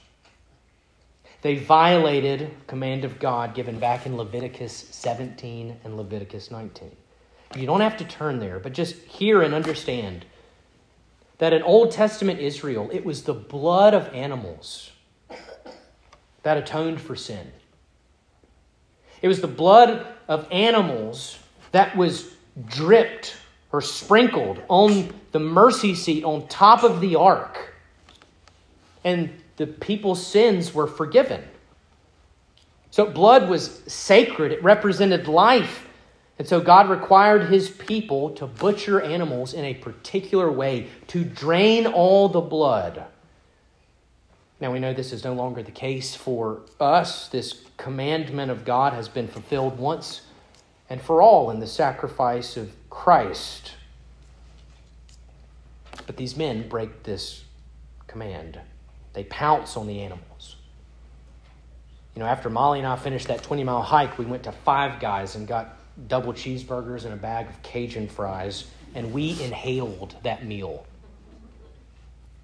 They 1.42 1.56
violated 1.56 2.50
command 2.66 3.04
of 3.04 3.18
God 3.18 3.54
given 3.54 3.78
back 3.78 4.06
in 4.06 4.16
Leviticus 4.16 4.72
17 4.90 5.76
and 5.84 5.96
Leviticus 5.96 6.50
19. 6.50 6.90
You 7.54 7.66
don't 7.66 7.80
have 7.80 7.96
to 7.98 8.04
turn 8.04 8.38
there, 8.38 8.58
but 8.58 8.72
just 8.72 8.96
hear 8.96 9.42
and 9.42 9.54
understand 9.54 10.24
that 11.38 11.52
in 11.52 11.62
Old 11.62 11.92
Testament 11.92 12.40
Israel, 12.40 12.88
it 12.92 13.04
was 13.04 13.22
the 13.22 13.34
blood 13.34 13.94
of 13.94 14.12
animals 14.12 14.90
that 16.42 16.56
atoned 16.56 17.00
for 17.00 17.14
sin. 17.14 17.52
It 19.22 19.28
was 19.28 19.40
the 19.40 19.48
blood 19.48 20.06
of 20.28 20.48
animals 20.50 21.38
that 21.72 21.96
was 21.96 22.32
dripped 22.66 23.36
or 23.72 23.80
sprinkled 23.80 24.62
on 24.68 25.12
the 25.32 25.38
mercy 25.38 25.94
seat 25.94 26.24
on 26.24 26.46
top 26.48 26.82
of 26.82 27.00
the 27.00 27.16
ark. 27.16 27.74
And 29.06 29.30
the 29.56 29.68
people's 29.68 30.26
sins 30.26 30.74
were 30.74 30.88
forgiven. 30.88 31.44
So 32.90 33.06
blood 33.06 33.48
was 33.48 33.82
sacred, 33.86 34.50
it 34.50 34.62
represented 34.64 35.28
life. 35.28 35.86
And 36.40 36.48
so 36.48 36.60
God 36.60 36.90
required 36.90 37.48
his 37.48 37.70
people 37.70 38.30
to 38.30 38.46
butcher 38.46 39.00
animals 39.00 39.54
in 39.54 39.64
a 39.64 39.74
particular 39.74 40.50
way 40.50 40.88
to 41.06 41.24
drain 41.24 41.86
all 41.86 42.28
the 42.28 42.40
blood. 42.40 43.04
Now 44.60 44.72
we 44.72 44.80
know 44.80 44.92
this 44.92 45.12
is 45.12 45.22
no 45.22 45.34
longer 45.34 45.62
the 45.62 45.70
case 45.70 46.16
for 46.16 46.62
us. 46.80 47.28
This 47.28 47.62
commandment 47.76 48.50
of 48.50 48.64
God 48.64 48.92
has 48.92 49.08
been 49.08 49.28
fulfilled 49.28 49.78
once 49.78 50.22
and 50.90 51.00
for 51.00 51.22
all 51.22 51.50
in 51.50 51.60
the 51.60 51.66
sacrifice 51.66 52.56
of 52.56 52.72
Christ. 52.90 53.74
But 56.06 56.16
these 56.16 56.36
men 56.36 56.68
break 56.68 57.04
this 57.04 57.44
command. 58.08 58.58
They 59.16 59.24
pounce 59.24 59.78
on 59.78 59.86
the 59.86 60.02
animals. 60.02 60.56
You 62.14 62.20
know, 62.20 62.26
after 62.26 62.50
Molly 62.50 62.80
and 62.80 62.86
I 62.86 62.96
finished 62.96 63.28
that 63.28 63.42
20 63.42 63.64
mile 63.64 63.80
hike, 63.80 64.18
we 64.18 64.26
went 64.26 64.42
to 64.42 64.52
Five 64.52 65.00
Guys 65.00 65.36
and 65.36 65.48
got 65.48 65.78
double 66.06 66.34
cheeseburgers 66.34 67.06
and 67.06 67.14
a 67.14 67.16
bag 67.16 67.48
of 67.48 67.62
Cajun 67.62 68.08
fries, 68.08 68.66
and 68.94 69.14
we 69.14 69.42
inhaled 69.42 70.14
that 70.22 70.44
meal. 70.44 70.84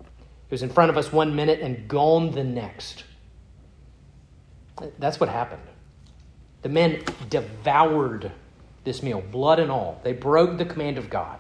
It 0.01 0.51
was 0.51 0.63
in 0.63 0.71
front 0.71 0.89
of 0.89 0.97
us 0.97 1.13
one 1.13 1.37
minute 1.37 1.61
and 1.61 1.87
gone 1.89 2.31
the 2.31 2.43
next. 2.43 3.05
That's 4.99 5.21
what 5.21 5.29
happened. 5.29 5.61
The 6.63 6.71
men 6.71 7.03
devoured 7.29 8.33
this 8.85 9.03
meal, 9.03 9.21
blood 9.21 9.59
and 9.59 9.71
all. 9.71 10.01
They 10.05 10.15
broke 10.15 10.57
the 10.57 10.65
command 10.65 10.97
of 10.97 11.11
God. 11.11 11.39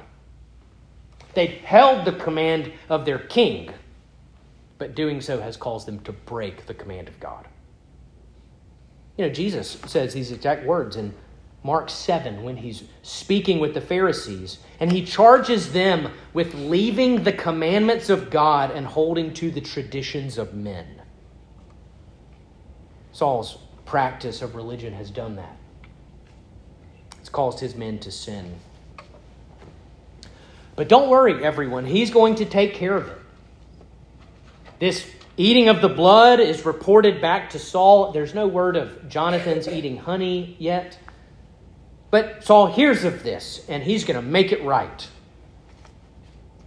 They 1.33 1.47
held 1.47 2.05
the 2.05 2.13
command 2.13 2.71
of 2.91 3.07
their 3.07 3.19
king, 3.19 3.71
but 4.83 4.97
doing 4.97 5.21
so 5.21 5.41
has 5.41 5.57
caused 5.57 5.87
them 5.87 6.01
to 6.01 6.11
break 6.11 6.67
the 6.67 6.75
command 6.75 7.07
of 7.07 7.21
God. 7.21 7.47
You 9.17 9.25
know, 9.25 9.33
Jesus 9.33 9.79
says 9.87 10.13
these 10.13 10.33
exact 10.33 10.67
words 10.67 10.97
in 10.97 11.15
Mark 11.63 11.89
7 11.89 12.43
when 12.43 12.57
he's 12.57 12.83
speaking 13.05 13.61
with 13.61 13.75
the 13.75 13.81
Pharisees, 13.81 14.59
and 14.81 14.91
he 14.91 15.05
charges 15.05 15.73
them 15.73 16.11
with 16.35 16.53
leaving 16.55 17.23
the 17.23 17.33
commandments 17.33 18.11
of 18.11 18.29
God 18.29 18.73
and 18.73 18.85
holding 18.85 19.33
to 19.35 19.53
the 19.53 19.61
traditions 19.61 20.37
of 20.37 20.53
men. 20.53 21.01
Saul's 23.13 23.59
practice 23.87 24.43
of 24.43 24.57
religion 24.57 24.93
has 24.95 25.13
done 25.13 25.37
that. 25.37 25.57
It's 27.21 27.29
caused 27.29 27.61
his 27.61 27.77
men 27.77 28.01
to 28.01 28.11
sin. 28.11 28.57
But 30.75 30.89
don't 30.89 31.09
worry, 31.09 31.45
everyone, 31.45 31.87
he's 31.87 32.11
going 32.11 32.35
to 32.35 32.45
take 32.45 32.75
care 32.75 32.97
of 32.97 33.07
it. 33.07 33.22
This 34.83 35.09
eating 35.37 35.69
of 35.69 35.81
the 35.81 35.89
blood 35.89 36.41
is 36.41 36.67
reported 36.67 37.21
back 37.21 37.51
to 37.51 37.61
Saul. 37.61 38.11
There's 38.11 38.35
no 38.35 38.49
word 38.49 38.75
of 38.75 39.09
Jonathan's 39.09 39.69
eating 39.69 39.97
honey 39.97 40.57
yet. 40.59 40.99
But 42.11 42.43
Saul 42.43 42.67
hears 42.67 43.05
of 43.05 43.23
this, 43.23 43.65
and 43.69 43.81
he's 43.81 44.03
going 44.03 44.17
to 44.17 44.27
make 44.29 44.51
it 44.51 44.61
right. 44.65 45.09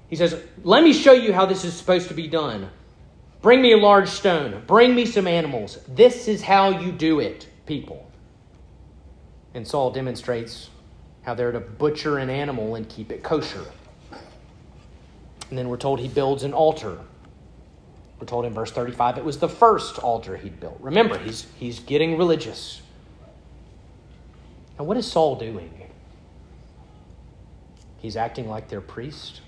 He 0.08 0.15
says, 0.15 0.41
Let 0.63 0.82
me 0.82 0.93
show 0.93 1.12
you 1.12 1.34
how 1.34 1.45
this 1.45 1.65
is 1.65 1.73
supposed 1.73 2.08
to 2.08 2.13
be 2.13 2.30
done. 2.30 2.69
Bring 3.41 3.62
me 3.62 3.73
a 3.73 3.78
large 3.78 4.08
stone. 4.08 4.63
Bring 4.65 4.95
me 4.95 5.06
some 5.06 5.28
animals. 5.28 5.80
This 5.89 6.30
is 6.30 6.41
how 6.41 6.69
you 6.69 6.93
do 6.93 7.19
it, 7.19 7.49
people. 7.65 8.10
And 9.54 9.67
Saul 9.67 9.91
demonstrates 9.91 10.69
how 11.23 11.34
they're 11.34 11.51
to 11.51 11.60
butcher 11.60 12.19
an 12.19 12.30
animal 12.30 12.75
and 12.75 12.88
keep 12.88 13.12
it 13.12 13.23
kosher. 13.23 13.65
And 15.49 15.58
then 15.58 15.67
we're 15.67 15.75
told 15.75 15.99
he 15.99 16.08
builds 16.08 16.43
an 16.43 16.54
altar. 16.54 16.97
We're 18.19 18.28
told 18.28 18.45
in 18.45 18.54
verse 18.54 18.71
35 18.71 19.17
it 19.17 19.25
was 19.25 19.39
the 19.39 19.49
first 19.49 19.99
altar 19.99 20.38
he'd 20.38 20.60
built. 20.60 20.78
Remember, 20.80 21.17
he's, 21.17 21.47
he's 21.60 21.80
getting 21.80 22.17
religious. 22.17 22.82
And 24.78 24.88
what 24.88 24.97
is 24.97 25.10
Saul 25.10 25.36
doing? 25.36 25.71
He's 27.97 28.15
acting 28.15 28.47
like 28.47 28.69
their 28.69 28.82
priest. 28.82 29.41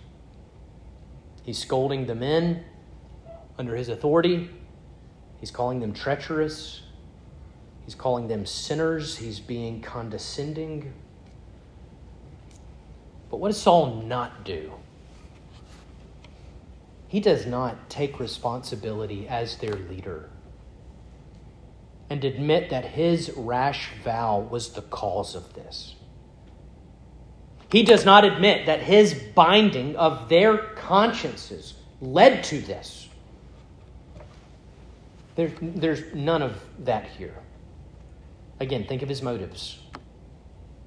He's 1.44 1.58
scolding 1.58 2.08
the 2.08 2.16
men 2.16 2.64
under 3.58 3.76
his 3.76 3.90
authority. 3.90 4.50
He's 5.40 5.52
calling 5.52 5.80
them 5.80 5.94
treacherous. 5.94 6.82
He's 7.86 7.96
calling 7.96 8.28
them 8.28 8.46
sinners. 8.46 9.18
He's 9.18 9.40
being 9.40 9.82
condescending. 9.82 10.92
But 13.30 13.38
what 13.38 13.50
does 13.50 13.62
Saul 13.62 14.02
not 14.04 14.44
do? 14.44 14.74
He 17.08 17.20
does 17.20 17.46
not 17.46 17.90
take 17.90 18.20
responsibility 18.20 19.28
as 19.28 19.58
their 19.58 19.74
leader 19.74 20.30
and 22.10 22.24
admit 22.24 22.70
that 22.70 22.86
his 22.86 23.32
rash 23.36 23.90
vow 24.04 24.40
was 24.40 24.70
the 24.70 24.82
cause 24.82 25.36
of 25.36 25.54
this. 25.54 25.96
He 27.70 27.84
does 27.84 28.06
not 28.06 28.24
admit 28.24 28.66
that 28.66 28.82
his 28.82 29.14
binding 29.14 29.96
of 29.98 30.30
their 30.30 30.58
consciences 30.58 31.74
led 32.00 32.44
to 32.46 32.62
this. 32.62 33.10
There, 35.36 35.52
there's 35.62 36.14
none 36.14 36.42
of 36.42 36.62
that 36.80 37.08
here. 37.18 37.36
Again, 38.60 38.86
think 38.88 39.02
of 39.02 39.10
his 39.10 39.22
motives. 39.22 39.80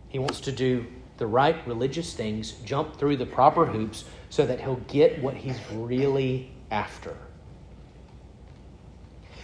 He 0.08 0.18
wants 0.18 0.40
to 0.40 0.52
do 0.52 0.86
the 1.20 1.26
right 1.26 1.64
religious 1.66 2.14
things, 2.14 2.52
jump 2.64 2.96
through 2.96 3.18
the 3.18 3.26
proper 3.26 3.66
hoops 3.66 4.04
so 4.30 4.46
that 4.46 4.58
he'll 4.58 4.82
get 4.88 5.22
what 5.22 5.36
he's 5.36 5.58
really 5.72 6.50
after. 6.70 7.14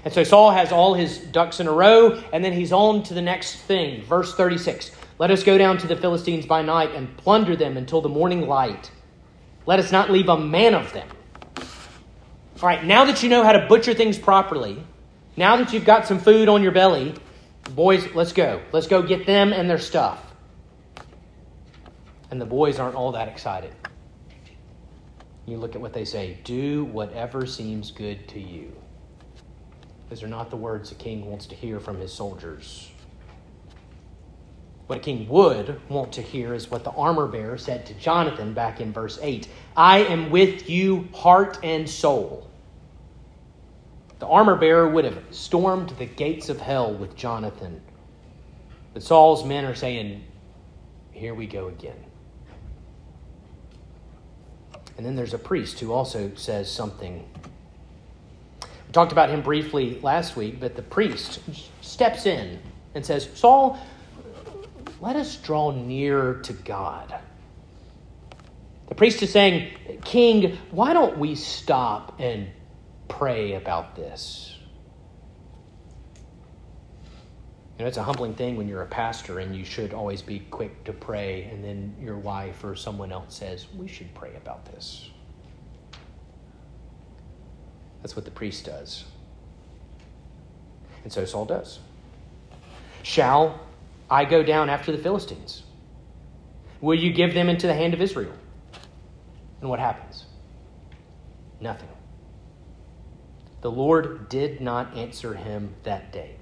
And 0.03 0.15
so 0.15 0.25
Saul 0.25 0.53
has 0.53 0.73
all 0.73 0.95
his 0.95 1.19
ducks 1.19 1.61
in 1.61 1.67
a 1.67 1.73
row, 1.73 2.23
and 2.33 2.43
then 2.43 2.55
he's 2.55 2.73
on 2.73 3.03
to 3.05 3.15
the 3.15 3.21
next 3.21 3.57
thing. 3.57 4.03
Verse 4.05 4.35
36 4.35 4.91
Let 5.19 5.31
us 5.31 5.45
go 5.45 5.59
down 5.59 5.77
to 5.79 5.87
the 5.87 5.97
Philistines 5.97 6.47
by 6.47 6.63
night 6.63 6.93
and 6.95 7.15
plunder 7.19 7.57
them 7.57 7.77
until 7.77 8.01
the 8.01 8.09
morning 8.09 8.49
light. 8.49 8.91
Let 9.67 9.79
us 9.79 9.93
not 9.93 10.11
leave 10.11 10.29
a 10.29 10.39
man 10.39 10.75
of 10.75 10.93
them. 10.93 11.09
All 12.63 12.69
right, 12.69 12.83
now 12.83 13.05
that 13.05 13.23
you 13.23 13.29
know 13.29 13.45
how 13.45 13.53
to 13.53 13.67
butcher 13.67 13.93
things 13.93 14.17
properly, 14.19 14.83
now 15.37 15.57
that 15.57 15.75
you've 15.75 15.85
got 15.85 16.07
some 16.07 16.21
food 16.21 16.49
on 16.49 16.63
your 16.63 16.73
belly, 16.73 17.15
boys, 17.75 18.15
let's 18.15 18.33
go. 18.33 18.63
Let's 18.73 18.87
go 18.87 19.03
get 19.03 19.27
them 19.27 19.53
and 19.53 19.69
their 19.69 19.79
stuff. 19.79 20.26
And 22.31 22.41
the 22.41 22.47
boys 22.47 22.79
aren't 22.79 22.97
all 22.97 23.13
that 23.13 23.29
excited. 23.29 23.73
You 25.47 25.59
look 25.59 25.77
at 25.77 25.81
what 25.81 25.93
they 25.93 26.05
say 26.05 26.39
do 26.43 26.85
whatever 26.85 27.47
seems 27.47 27.91
good 27.91 28.27
to 28.29 28.41
you. 28.41 28.73
Those 30.09 30.23
are 30.23 30.29
not 30.29 30.51
the 30.51 30.57
words 30.57 30.93
a 30.93 30.97
king 30.97 31.27
wants 31.27 31.47
to 31.47 31.55
hear 31.55 31.81
from 31.81 31.99
his 31.99 32.13
soldiers. 32.13 32.91
What 34.87 34.99
a 34.99 35.03
king 35.03 35.29
would 35.29 35.81
want 35.89 36.13
to 36.13 36.23
hear 36.23 36.55
is 36.55 36.71
what 36.71 36.85
the 36.85 36.93
armor 36.93 37.27
bearer 37.27 37.59
said 37.59 37.87
to 37.87 37.95
Jonathan 37.95 38.55
back 38.55 38.81
in 38.81 38.93
verse 38.93 39.19
8 39.21 39.49
I 39.77 39.99
am 39.99 40.31
with 40.31 40.71
you, 40.71 41.09
heart 41.13 41.59
and 41.63 41.89
soul. 41.89 42.49
The 44.19 44.27
armor 44.27 44.57
bearer 44.57 44.89
would 44.89 45.05
have 45.05 45.23
stormed 45.31 45.91
the 45.91 46.07
gates 46.07 46.49
of 46.49 46.61
hell 46.61 46.95
with 46.95 47.17
Jonathan. 47.17 47.83
But 48.95 49.03
Saul's 49.03 49.45
men 49.45 49.65
are 49.65 49.75
saying, 49.75 50.25
Here 51.13 51.35
we 51.35 51.47
go 51.47 51.69
again. 51.69 52.06
And 54.97 55.05
then 55.05 55.17
there's 55.17 55.35
a 55.35 55.39
priest 55.39 55.81
who 55.81 55.93
also 55.93 56.31
says 56.37 56.71
something. 56.71 57.25
We 58.63 58.93
talked 58.93 59.13
about 59.13 59.31
him 59.31 59.43
briefly 59.43 60.01
last 60.01 60.37
week, 60.37 60.59
but 60.59 60.75
the 60.75 60.83
priest 60.83 61.41
steps 61.83 62.27
in 62.27 62.59
and 62.95 63.05
says, 63.05 63.29
Saul, 63.35 63.79
let 65.01 65.17
us 65.17 65.37
draw 65.37 65.71
near 65.71 66.35
to 66.45 66.53
God. 66.53 67.15
The 68.89 68.95
priest 68.95 69.23
is 69.23 69.31
saying, 69.33 70.01
King, 70.05 70.57
why 70.71 70.93
don't 70.93 71.19
we 71.19 71.35
stop 71.35 72.19
and 72.19 72.49
pray 73.09 73.55
about 73.55 73.97
this? 73.97 74.56
You 77.79 77.85
know, 77.85 77.89
it's 77.89 77.99
a 77.99 78.03
humbling 78.03 78.35
thing 78.35 78.57
when 78.57 78.69
you're 78.69 78.83
a 78.83 78.87
pastor 78.87 79.39
and 79.39 79.55
you 79.55 79.65
should 79.65 79.93
always 79.93 80.23
be 80.23 80.39
quick 80.51 80.85
to 80.85 80.95
pray, 80.95 81.45
and 81.53 81.63
then 81.63 81.95
your 82.01 82.17
wife 82.17 82.65
or 82.65 82.75
someone 82.75 83.13
else 83.13 83.37
says, 83.37 83.67
We 83.77 83.87
should 83.87 84.15
pray 84.15 84.35
about 84.35 84.65
this. 84.65 85.11
That's 88.01 88.17
what 88.17 88.25
the 88.25 88.31
priest 88.31 88.65
does. 88.65 89.05
And 91.05 91.13
so 91.13 91.25
Saul 91.27 91.45
does. 91.45 91.81
Shall 93.03 93.61
I 94.11 94.25
go 94.25 94.43
down 94.43 94.71
after 94.71 94.91
the 94.91 94.99
Philistines? 94.99 95.63
Will 96.81 96.99
you 96.99 97.13
give 97.13 97.35
them 97.35 97.49
into 97.49 97.67
the 97.67 97.75
hand 97.75 97.95
of 97.95 98.01
Israel? 98.01 98.33
And 99.61 99.69
what 99.69 99.81
happens? 99.81 100.25
Nothing. 101.61 101.89
The 103.61 103.71
Lord 103.71 104.29
did 104.29 104.61
not 104.61 104.97
answer 104.97 105.35
him 105.35 105.75
that 105.83 106.13
day. 106.13 106.37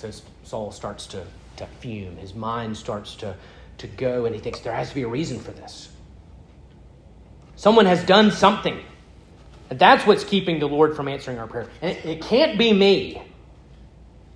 So 0.00 0.10
Saul 0.44 0.72
starts 0.72 1.06
to, 1.08 1.26
to 1.56 1.66
fume. 1.66 2.16
His 2.16 2.34
mind 2.34 2.74
starts 2.74 3.14
to, 3.16 3.36
to 3.78 3.86
go, 3.86 4.24
and 4.24 4.34
he 4.34 4.40
thinks 4.40 4.60
there 4.60 4.74
has 4.74 4.88
to 4.88 4.94
be 4.94 5.02
a 5.02 5.08
reason 5.08 5.38
for 5.38 5.50
this. 5.50 5.90
Someone 7.54 7.84
has 7.84 8.02
done 8.04 8.30
something. 8.30 8.80
And 9.68 9.78
that's 9.78 10.06
what's 10.06 10.24
keeping 10.24 10.58
the 10.58 10.66
Lord 10.66 10.96
from 10.96 11.06
answering 11.06 11.38
our 11.38 11.46
prayer. 11.46 11.68
And 11.82 11.90
it, 11.90 12.04
it 12.06 12.22
can't 12.22 12.58
be 12.58 12.72
me. 12.72 13.20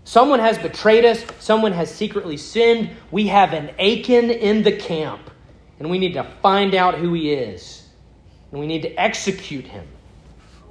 Someone 0.04 0.38
has 0.38 0.58
betrayed 0.58 1.06
us. 1.06 1.24
Someone 1.38 1.72
has 1.72 1.92
secretly 1.92 2.36
sinned. 2.36 2.90
We 3.10 3.28
have 3.28 3.54
an 3.54 3.70
Achan 3.80 4.30
in 4.30 4.62
the 4.62 4.72
camp. 4.72 5.30
And 5.78 5.90
we 5.90 5.98
need 5.98 6.12
to 6.12 6.24
find 6.42 6.74
out 6.74 6.96
who 6.96 7.14
he 7.14 7.32
is. 7.32 7.88
And 8.50 8.60
we 8.60 8.66
need 8.66 8.82
to 8.82 8.94
execute 9.00 9.64
him 9.64 9.88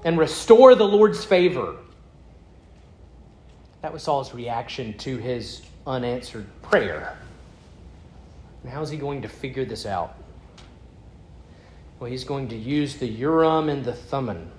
and 0.06 0.20
restore 0.20 0.76
the 0.76 0.88
Lord's 0.88 1.26
favor. 1.26 1.78
That 3.84 3.92
was 3.92 4.04
Saul's 4.04 4.34
reaction 4.34 4.98
to 5.00 5.18
his 5.18 5.62
unanswered 5.86 6.46
prayer. 6.62 7.18
And 8.64 8.72
how 8.72 8.82
is 8.82 8.90
he 8.90 8.96
going 8.96 9.22
to 9.24 9.28
figure 9.28 9.66
this 9.66 9.86
out? 9.86 10.16
Well, 12.00 12.10
he's 12.10 12.24
going 12.24 12.48
to 12.48 12.56
use 12.56 12.96
the 12.96 13.06
Urim 13.06 13.68
and 13.68 13.84
the 13.84 13.92
Thummim. 13.92 14.50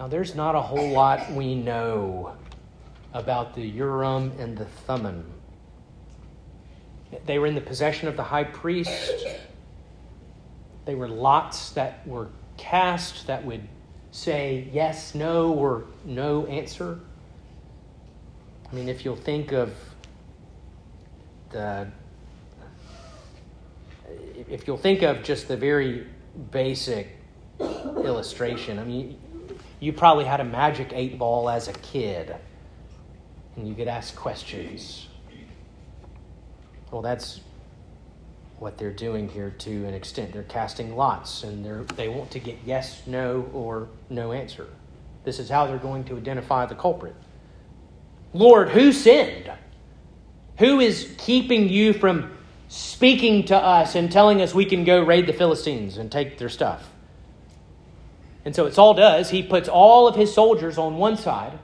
Now, 0.00 0.08
there's 0.08 0.34
not 0.34 0.56
a 0.56 0.60
whole 0.60 0.90
lot 0.90 1.30
we 1.30 1.54
know 1.54 2.34
about 3.12 3.54
the 3.54 3.62
Urim 3.62 4.32
and 4.40 4.58
the 4.58 4.64
Thummim. 4.64 5.24
They 7.24 7.38
were 7.38 7.46
in 7.46 7.54
the 7.54 7.60
possession 7.60 8.08
of 8.08 8.16
the 8.16 8.24
high 8.24 8.42
priest. 8.42 9.12
They 10.86 10.96
were 10.96 11.06
lots 11.06 11.70
that 11.70 12.04
were 12.04 12.30
cast 12.56 13.28
that 13.28 13.44
would 13.44 13.62
say 14.10 14.68
yes, 14.72 15.14
no, 15.14 15.52
or 15.52 15.84
no 16.04 16.46
answer. 16.46 16.98
I 18.74 18.76
mean, 18.76 18.88
if 18.88 19.04
you'll 19.04 19.14
think 19.14 19.52
of 19.52 19.72
the, 21.50 21.86
if 24.48 24.66
you'll 24.66 24.76
think 24.76 25.02
of 25.02 25.22
just 25.22 25.46
the 25.46 25.56
very 25.56 26.08
basic 26.50 27.06
illustration, 27.60 28.80
I 28.80 28.84
mean, 28.84 29.16
you 29.78 29.92
probably 29.92 30.24
had 30.24 30.40
a 30.40 30.44
magic 30.44 30.90
eight 30.92 31.20
ball 31.20 31.48
as 31.48 31.68
a 31.68 31.72
kid, 31.74 32.34
and 33.54 33.68
you 33.68 33.76
could 33.76 33.86
ask 33.86 34.16
questions. 34.16 35.06
Well, 36.90 37.00
that's 37.00 37.42
what 38.58 38.76
they're 38.76 38.90
doing 38.90 39.28
here 39.28 39.50
to 39.50 39.84
an 39.86 39.94
extent. 39.94 40.32
They're 40.32 40.42
casting 40.42 40.96
lots, 40.96 41.44
and 41.44 41.64
they're, 41.64 41.84
they 41.94 42.08
want 42.08 42.32
to 42.32 42.40
get 42.40 42.58
yes, 42.66 43.02
no, 43.06 43.48
or 43.52 43.86
no 44.10 44.32
answer. 44.32 44.66
This 45.22 45.38
is 45.38 45.48
how 45.48 45.68
they're 45.68 45.78
going 45.78 46.02
to 46.06 46.16
identify 46.16 46.66
the 46.66 46.74
culprit. 46.74 47.14
Lord, 48.34 48.68
who 48.70 48.92
sinned? 48.92 49.50
Who 50.58 50.80
is 50.80 51.14
keeping 51.18 51.68
you 51.68 51.92
from 51.92 52.36
speaking 52.68 53.44
to 53.46 53.56
us 53.56 53.94
and 53.94 54.10
telling 54.10 54.42
us 54.42 54.52
we 54.52 54.64
can 54.64 54.84
go 54.84 55.02
raid 55.02 55.26
the 55.26 55.32
Philistines 55.32 55.96
and 55.96 56.10
take 56.10 56.36
their 56.36 56.48
stuff? 56.48 56.90
And 58.44 58.54
so 58.54 58.64
what 58.64 58.74
Saul 58.74 58.94
does, 58.94 59.30
he 59.30 59.42
puts 59.42 59.68
all 59.68 60.06
of 60.06 60.16
his 60.16 60.34
soldiers 60.34 60.76
on 60.76 60.96
one 60.96 61.16
side, 61.16 61.58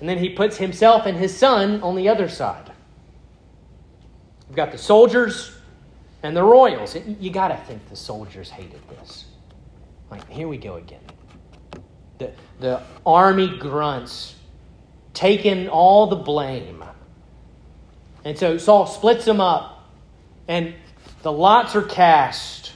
and 0.00 0.08
then 0.08 0.18
he 0.18 0.30
puts 0.30 0.56
himself 0.56 1.06
and 1.06 1.16
his 1.16 1.36
son 1.36 1.82
on 1.82 1.94
the 1.94 2.08
other 2.08 2.28
side. 2.28 2.72
We've 4.48 4.56
got 4.56 4.72
the 4.72 4.78
soldiers 4.78 5.52
and 6.22 6.36
the 6.36 6.42
royals. 6.42 6.96
You 6.96 7.30
got 7.30 7.48
to 7.48 7.56
think 7.56 7.88
the 7.88 7.96
soldiers 7.96 8.48
hated 8.50 8.80
this. 8.88 9.26
Like, 10.10 10.28
here 10.30 10.48
we 10.48 10.56
go 10.56 10.76
again. 10.76 11.02
The, 12.18 12.32
the 12.58 12.82
army 13.04 13.58
grunts 13.58 14.34
taking 15.18 15.68
all 15.68 16.06
the 16.06 16.14
blame. 16.14 16.84
And 18.24 18.38
so 18.38 18.56
Saul 18.56 18.86
splits 18.86 19.24
them 19.24 19.40
up, 19.40 19.90
and 20.46 20.74
the 21.22 21.32
lots 21.32 21.74
are 21.74 21.82
cast. 21.82 22.72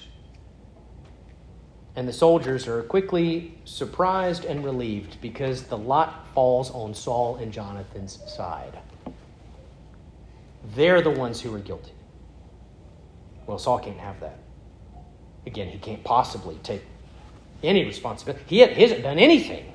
And 1.95 2.09
the 2.09 2.13
soldiers 2.13 2.67
are 2.67 2.83
quickly 2.83 3.57
surprised 3.65 4.45
and 4.45 4.65
relieved 4.65 5.21
because 5.21 5.63
the 5.63 5.79
lot 5.79 6.27
falls 6.35 6.73
on 6.73 6.95
Saul 6.95 7.37
and 7.37 7.53
Jonathan's 7.53 8.19
side. 8.27 8.77
They're 10.75 11.01
the 11.01 11.11
ones 11.11 11.41
who 11.41 11.55
are 11.55 11.61
guilty. 11.61 11.93
Well, 13.47 13.59
Saul 13.59 13.79
can't 13.79 13.99
have 13.99 14.19
that. 14.19 14.39
Again, 15.47 15.69
he 15.69 15.79
can't 15.79 16.03
possibly 16.03 16.59
take 16.65 16.83
any 17.63 17.85
responsibility. 17.85 18.43
He 18.49 18.59
hasn't 18.59 19.05
done 19.05 19.21
anything. 19.21 19.72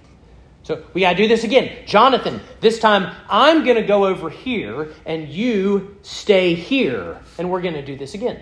So 0.67 0.83
we 0.93 0.99
got 0.99 1.11
to 1.11 1.15
do 1.15 1.29
this 1.29 1.45
again. 1.45 1.85
Jonathan, 1.85 2.41
this 2.59 2.77
time 2.77 3.15
I'm 3.29 3.63
going 3.63 3.77
to 3.77 3.87
go 3.87 4.05
over 4.05 4.29
here 4.29 4.91
and 5.05 5.29
you 5.29 5.95
stay 6.01 6.55
here. 6.55 7.21
And 7.39 7.49
we're 7.49 7.61
going 7.61 7.75
to 7.75 7.81
do 7.81 7.95
this 7.95 8.13
again. 8.13 8.41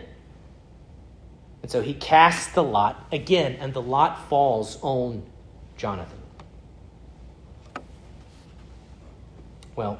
And 1.62 1.72
so 1.72 1.84
he 1.84 1.94
casts 1.94 2.52
the 2.54 2.64
lot 2.64 3.06
again, 3.12 3.58
and 3.60 3.76
the 3.76 3.82
lot 3.82 4.28
falls 4.28 4.80
on 4.82 5.22
Jonathan. 5.78 6.18
Well, 9.76 10.00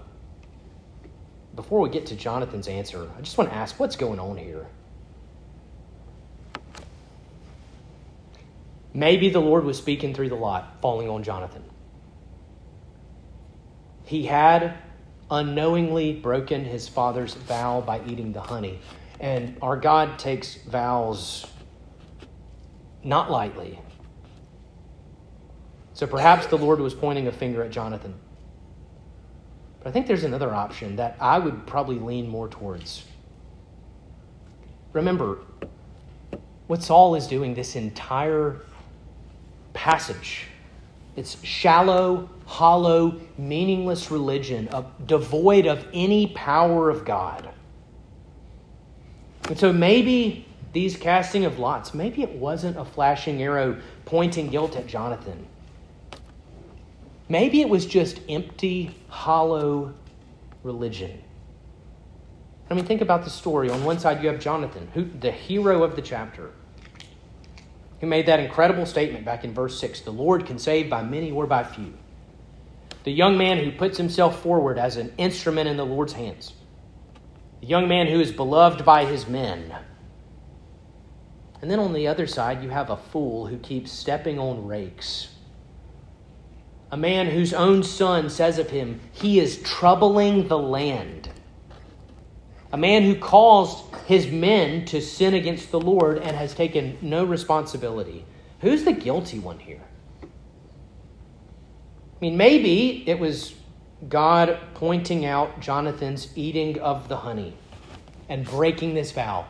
before 1.56 1.80
we 1.80 1.92
get 1.92 2.08
to 2.08 2.16
Jonathan's 2.16 2.68
answer, 2.68 3.08
I 3.16 3.22
just 3.22 3.38
want 3.38 3.52
to 3.52 3.56
ask 3.56 3.80
what's 3.80 3.96
going 3.96 4.20
on 4.20 4.38
here? 4.38 4.66
Maybe 8.96 9.30
the 9.30 9.42
Lord 9.42 9.64
was 9.64 9.78
speaking 9.78 10.16
through 10.16 10.30
the 10.30 10.36
lot 10.36 10.82
falling 10.82 11.08
on 11.08 11.22
Jonathan. 11.22 11.65
He 14.06 14.26
had 14.26 14.78
unknowingly 15.30 16.14
broken 16.14 16.64
his 16.64 16.88
father's 16.88 17.34
vow 17.34 17.82
by 17.82 18.02
eating 18.08 18.32
the 18.32 18.42
honey. 18.42 18.80
And 19.20 19.58
our 19.62 19.78
God 19.78 20.20
takes 20.20 20.56
vows 20.56 21.46
not 23.04 23.32
lightly. 23.32 23.80
So 25.94 26.06
perhaps 26.06 26.48
the 26.48 26.58
Lord 26.58 26.80
was 26.80 26.94
pointing 26.94 27.28
a 27.28 27.32
finger 27.32 27.64
at 27.64 27.72
Jonathan. 27.72 28.14
But 29.80 29.90
I 29.90 29.92
think 29.92 30.08
there's 30.08 30.24
another 30.24 30.54
option 30.54 30.98
that 30.98 31.16
I 31.20 31.40
would 31.40 31.66
probably 31.66 32.00
lean 32.00 32.28
more 32.28 32.50
towards. 32.50 33.06
Remember, 34.94 35.40
what 36.68 36.84
Saul 36.84 37.16
is 37.16 37.28
doing 37.28 37.54
this 37.54 37.76
entire 37.76 38.62
passage. 39.74 40.48
It's 41.16 41.42
shallow, 41.44 42.30
hollow, 42.46 43.20
meaningless 43.38 44.12
religion, 44.12 44.70
devoid 45.06 45.66
of 45.66 45.86
any 45.94 46.28
power 46.28 46.90
of 46.90 47.06
God. 47.06 47.50
And 49.48 49.58
so 49.58 49.74
maybe 49.74 50.46
these 50.74 50.98
casting 50.98 51.46
of 51.46 51.60
lots, 51.60 51.94
maybe 51.94 52.22
it 52.22 52.32
wasn't 52.32 52.78
a 52.78 52.86
flashing 52.86 53.42
arrow 53.42 53.80
pointing 54.06 54.50
guilt 54.50 54.76
at 54.76 54.88
Jonathan. 54.88 55.46
Maybe 57.28 57.62
it 57.62 57.70
was 57.70 57.86
just 57.86 58.20
empty, 58.30 58.96
hollow 59.08 59.94
religion. 60.64 61.22
I 62.70 62.74
mean, 62.74 62.86
think 62.86 63.02
about 63.02 63.24
the 63.24 63.30
story. 63.30 63.70
On 63.70 63.84
one 63.84 64.00
side, 64.00 64.22
you 64.22 64.30
have 64.30 64.40
Jonathan, 64.40 64.88
who 64.94 65.06
the 65.06 65.32
hero 65.32 65.84
of 65.84 65.96
the 65.96 66.02
chapter 66.02 66.52
who 68.02 68.08
made 68.08 68.26
that 68.26 68.40
incredible 68.40 68.86
statement 68.86 69.26
back 69.26 69.44
in 69.44 69.54
verse 69.54 69.80
6 69.80 70.02
the 70.02 70.12
Lord 70.12 70.46
can 70.46 70.60
save 70.60 70.90
by 70.90 71.04
many 71.04 71.32
or 71.32 71.48
by 71.48 71.64
few. 71.64 71.94
The 73.06 73.12
young 73.12 73.38
man 73.38 73.60
who 73.60 73.72
puts 73.72 74.00
himself 74.00 74.42
forward 74.42 74.80
as 74.80 74.98
an 74.98 75.14
instrument 75.20 75.70
in 75.70 75.78
the 75.78 75.86
Lord's 75.86 76.14
hands. 76.14 76.54
The 77.62 77.68
young 77.68 77.88
man 77.88 78.08
who 78.08 78.20
is 78.20 78.32
beloved 78.32 78.84
by 78.84 79.06
his 79.06 79.28
men. 79.28 79.76
And 81.62 81.70
then 81.70 81.78
on 81.78 81.94
the 81.94 82.08
other 82.08 82.26
side, 82.26 82.64
you 82.64 82.70
have 82.70 82.90
a 82.90 82.98
fool 82.98 83.46
who 83.46 83.60
keeps 83.60 83.92
stepping 83.92 84.40
on 84.40 84.66
rakes. 84.66 85.30
A 86.92 86.98
man 86.98 87.28
whose 87.28 87.54
own 87.54 87.84
son 87.84 88.28
says 88.28 88.58
of 88.58 88.72
him, 88.72 89.00
he 89.12 89.40
is 89.40 89.62
troubling 89.62 90.48
the 90.48 90.58
land. 90.58 91.30
A 92.74 92.78
man 92.78 93.04
who 93.04 93.16
caused 93.16 93.86
his 94.08 94.26
men 94.26 94.84
to 94.86 95.00
sin 95.00 95.36
against 95.36 95.70
the 95.70 95.80
Lord 95.80 96.18
and 96.18 96.36
has 96.36 96.56
taken 96.56 96.98
no 97.04 97.24
responsibility. 97.24 98.26
Who's 98.62 98.84
the 98.84 98.94
guilty 98.94 99.38
one 99.38 99.60
here? 99.60 99.84
I 102.16 102.18
mean, 102.22 102.38
maybe 102.38 103.04
it 103.08 103.20
was 103.20 103.54
God 104.08 104.58
pointing 104.74 105.26
out 105.26 105.60
Jonathan's 105.60 106.30
eating 106.38 106.80
of 106.80 107.10
the 107.10 107.18
honey 107.18 107.56
and 108.30 108.46
breaking 108.46 108.94
this 108.94 109.12
vow. 109.12 109.46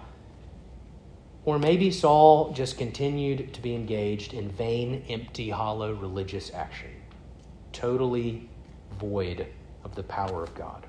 Or 1.45 1.59
maybe 1.59 1.91
Saul 1.91 2.53
just 2.53 2.77
continued 2.77 3.53
to 3.53 3.61
be 3.61 3.75
engaged 3.75 4.33
in 4.33 4.49
vain, 4.49 5.05
empty, 5.09 5.51
hollow 5.51 5.93
religious 5.93 6.51
action, 6.53 6.89
totally 7.71 8.49
void 8.99 9.45
of 9.83 9.93
the 9.93 10.03
power 10.03 10.43
of 10.43 10.55
God. 10.55 10.87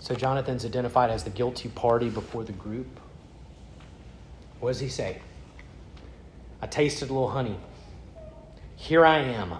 So 0.00 0.16
Jonathan's 0.16 0.64
identified 0.64 1.10
as 1.10 1.22
the 1.22 1.30
guilty 1.30 1.68
party 1.68 2.08
before 2.08 2.42
the 2.42 2.52
group. 2.52 2.98
What 4.58 4.70
does 4.70 4.80
he 4.80 4.88
say? 4.88 5.20
I 6.60 6.66
tasted 6.66 7.10
a 7.10 7.12
little 7.12 7.30
honey. 7.30 7.56
Here 8.82 9.06
I 9.06 9.18
am. 9.18 9.54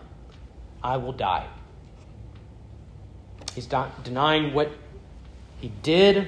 I 0.83 0.97
will 0.97 1.13
die. 1.13 1.47
He's 3.55 3.71
not 3.71 4.03
denying 4.03 4.53
what 4.53 4.73
he 5.61 5.69
did. 5.85 6.27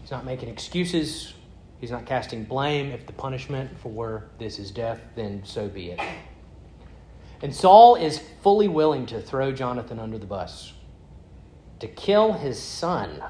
He's 0.00 0.12
not 0.12 0.24
making 0.24 0.48
excuses. 0.48 1.34
He's 1.80 1.90
not 1.90 2.06
casting 2.06 2.44
blame. 2.44 2.92
If 2.92 3.08
the 3.08 3.12
punishment 3.12 3.68
for 3.80 4.28
this 4.38 4.60
is 4.60 4.70
death, 4.70 5.00
then 5.16 5.42
so 5.44 5.68
be 5.68 5.90
it. 5.90 6.00
And 7.42 7.52
Saul 7.52 7.96
is 7.96 8.22
fully 8.42 8.68
willing 8.68 9.04
to 9.06 9.20
throw 9.20 9.50
Jonathan 9.50 9.98
under 9.98 10.18
the 10.18 10.26
bus 10.26 10.74
to 11.80 11.88
kill 11.88 12.34
his 12.34 12.62
son 12.62 13.24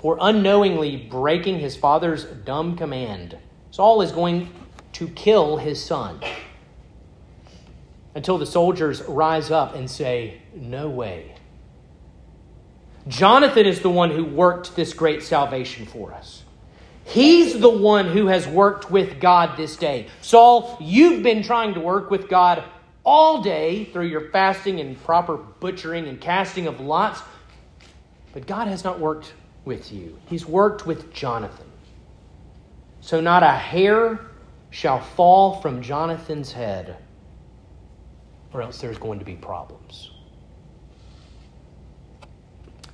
for 0.00 0.18
unknowingly 0.20 0.96
breaking 0.96 1.60
his 1.60 1.76
father's 1.76 2.24
dumb 2.24 2.76
command. 2.76 3.38
Saul 3.70 4.02
is 4.02 4.10
going 4.10 4.52
to 4.94 5.06
kill 5.06 5.58
his 5.58 5.80
son 5.80 6.20
until 8.14 8.38
the 8.38 8.46
soldiers 8.46 9.02
rise 9.02 9.50
up 9.50 9.74
and 9.74 9.90
say, 9.90 10.40
No 10.54 10.88
way. 10.88 11.34
Jonathan 13.06 13.66
is 13.66 13.80
the 13.80 13.90
one 13.90 14.10
who 14.10 14.24
worked 14.24 14.76
this 14.76 14.94
great 14.94 15.22
salvation 15.22 15.84
for 15.84 16.12
us. 16.14 16.42
He's 17.04 17.60
the 17.60 17.68
one 17.68 18.06
who 18.06 18.28
has 18.28 18.48
worked 18.48 18.90
with 18.90 19.20
God 19.20 19.58
this 19.58 19.76
day. 19.76 20.06
Saul, 20.22 20.78
you've 20.80 21.22
been 21.22 21.42
trying 21.42 21.74
to 21.74 21.80
work 21.80 22.10
with 22.10 22.28
God 22.28 22.64
all 23.04 23.42
day 23.42 23.84
through 23.84 24.06
your 24.06 24.30
fasting 24.30 24.80
and 24.80 25.02
proper 25.04 25.36
butchering 25.36 26.08
and 26.08 26.18
casting 26.18 26.66
of 26.66 26.80
lots. 26.80 27.20
But 28.32 28.46
God 28.46 28.68
has 28.68 28.84
not 28.84 28.98
worked 28.98 29.34
with 29.64 29.92
you, 29.92 30.18
He's 30.26 30.44
worked 30.44 30.86
with 30.86 31.12
Jonathan. 31.12 31.66
so 33.00 33.20
not 33.20 33.42
a 33.42 33.50
hair 33.50 34.20
shall 34.70 35.00
fall 35.00 35.60
from 35.60 35.80
Jonathan's 35.82 36.52
head, 36.52 36.96
or 38.54 38.62
else 38.62 38.80
there's 38.80 38.98
going 38.98 39.18
to 39.18 39.24
be 39.24 39.34
problems. 39.34 40.12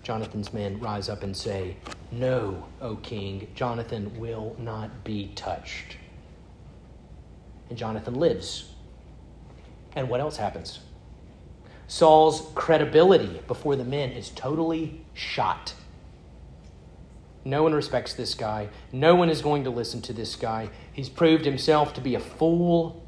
Jonathan's 0.02 0.52
men 0.52 0.80
rise 0.80 1.08
up 1.08 1.22
and 1.22 1.36
say, 1.36 1.76
No, 2.10 2.66
O 2.80 2.96
king, 2.96 3.46
Jonathan 3.54 4.18
will 4.18 4.56
not 4.58 5.04
be 5.04 5.30
touched. 5.36 5.98
And 7.68 7.78
Jonathan 7.78 8.14
lives. 8.14 8.72
And 9.94 10.08
what 10.08 10.20
else 10.20 10.36
happens? 10.36 10.80
Saul's 11.86 12.50
credibility 12.54 13.40
before 13.46 13.76
the 13.76 13.84
men 13.84 14.10
is 14.10 14.30
totally 14.30 15.04
shot. 15.12 15.74
No 17.44 17.62
one 17.62 17.74
respects 17.74 18.14
this 18.14 18.34
guy. 18.34 18.68
No 18.92 19.14
one 19.14 19.28
is 19.28 19.42
going 19.42 19.64
to 19.64 19.70
listen 19.70 20.00
to 20.02 20.12
this 20.12 20.36
guy. 20.36 20.70
He's 20.92 21.08
proved 21.08 21.44
himself 21.44 21.92
to 21.94 22.00
be 22.00 22.14
a 22.14 22.20
fool. 22.20 22.99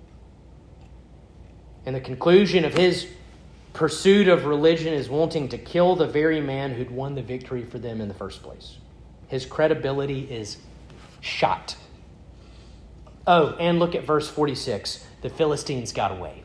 And 1.84 1.94
the 1.94 2.00
conclusion 2.00 2.64
of 2.64 2.74
his 2.74 3.08
pursuit 3.72 4.28
of 4.28 4.44
religion 4.44 4.92
is 4.92 5.08
wanting 5.08 5.48
to 5.48 5.58
kill 5.58 5.96
the 5.96 6.06
very 6.06 6.40
man 6.40 6.72
who'd 6.72 6.90
won 6.90 7.14
the 7.14 7.22
victory 7.22 7.64
for 7.64 7.78
them 7.78 8.00
in 8.00 8.08
the 8.08 8.14
first 8.14 8.42
place. 8.42 8.78
His 9.28 9.46
credibility 9.46 10.30
is 10.30 10.58
shot. 11.20 11.76
Oh, 13.26 13.56
and 13.58 13.78
look 13.78 13.94
at 13.94 14.04
verse 14.04 14.28
46. 14.28 15.06
The 15.22 15.30
Philistines 15.30 15.92
got 15.92 16.12
away. 16.12 16.42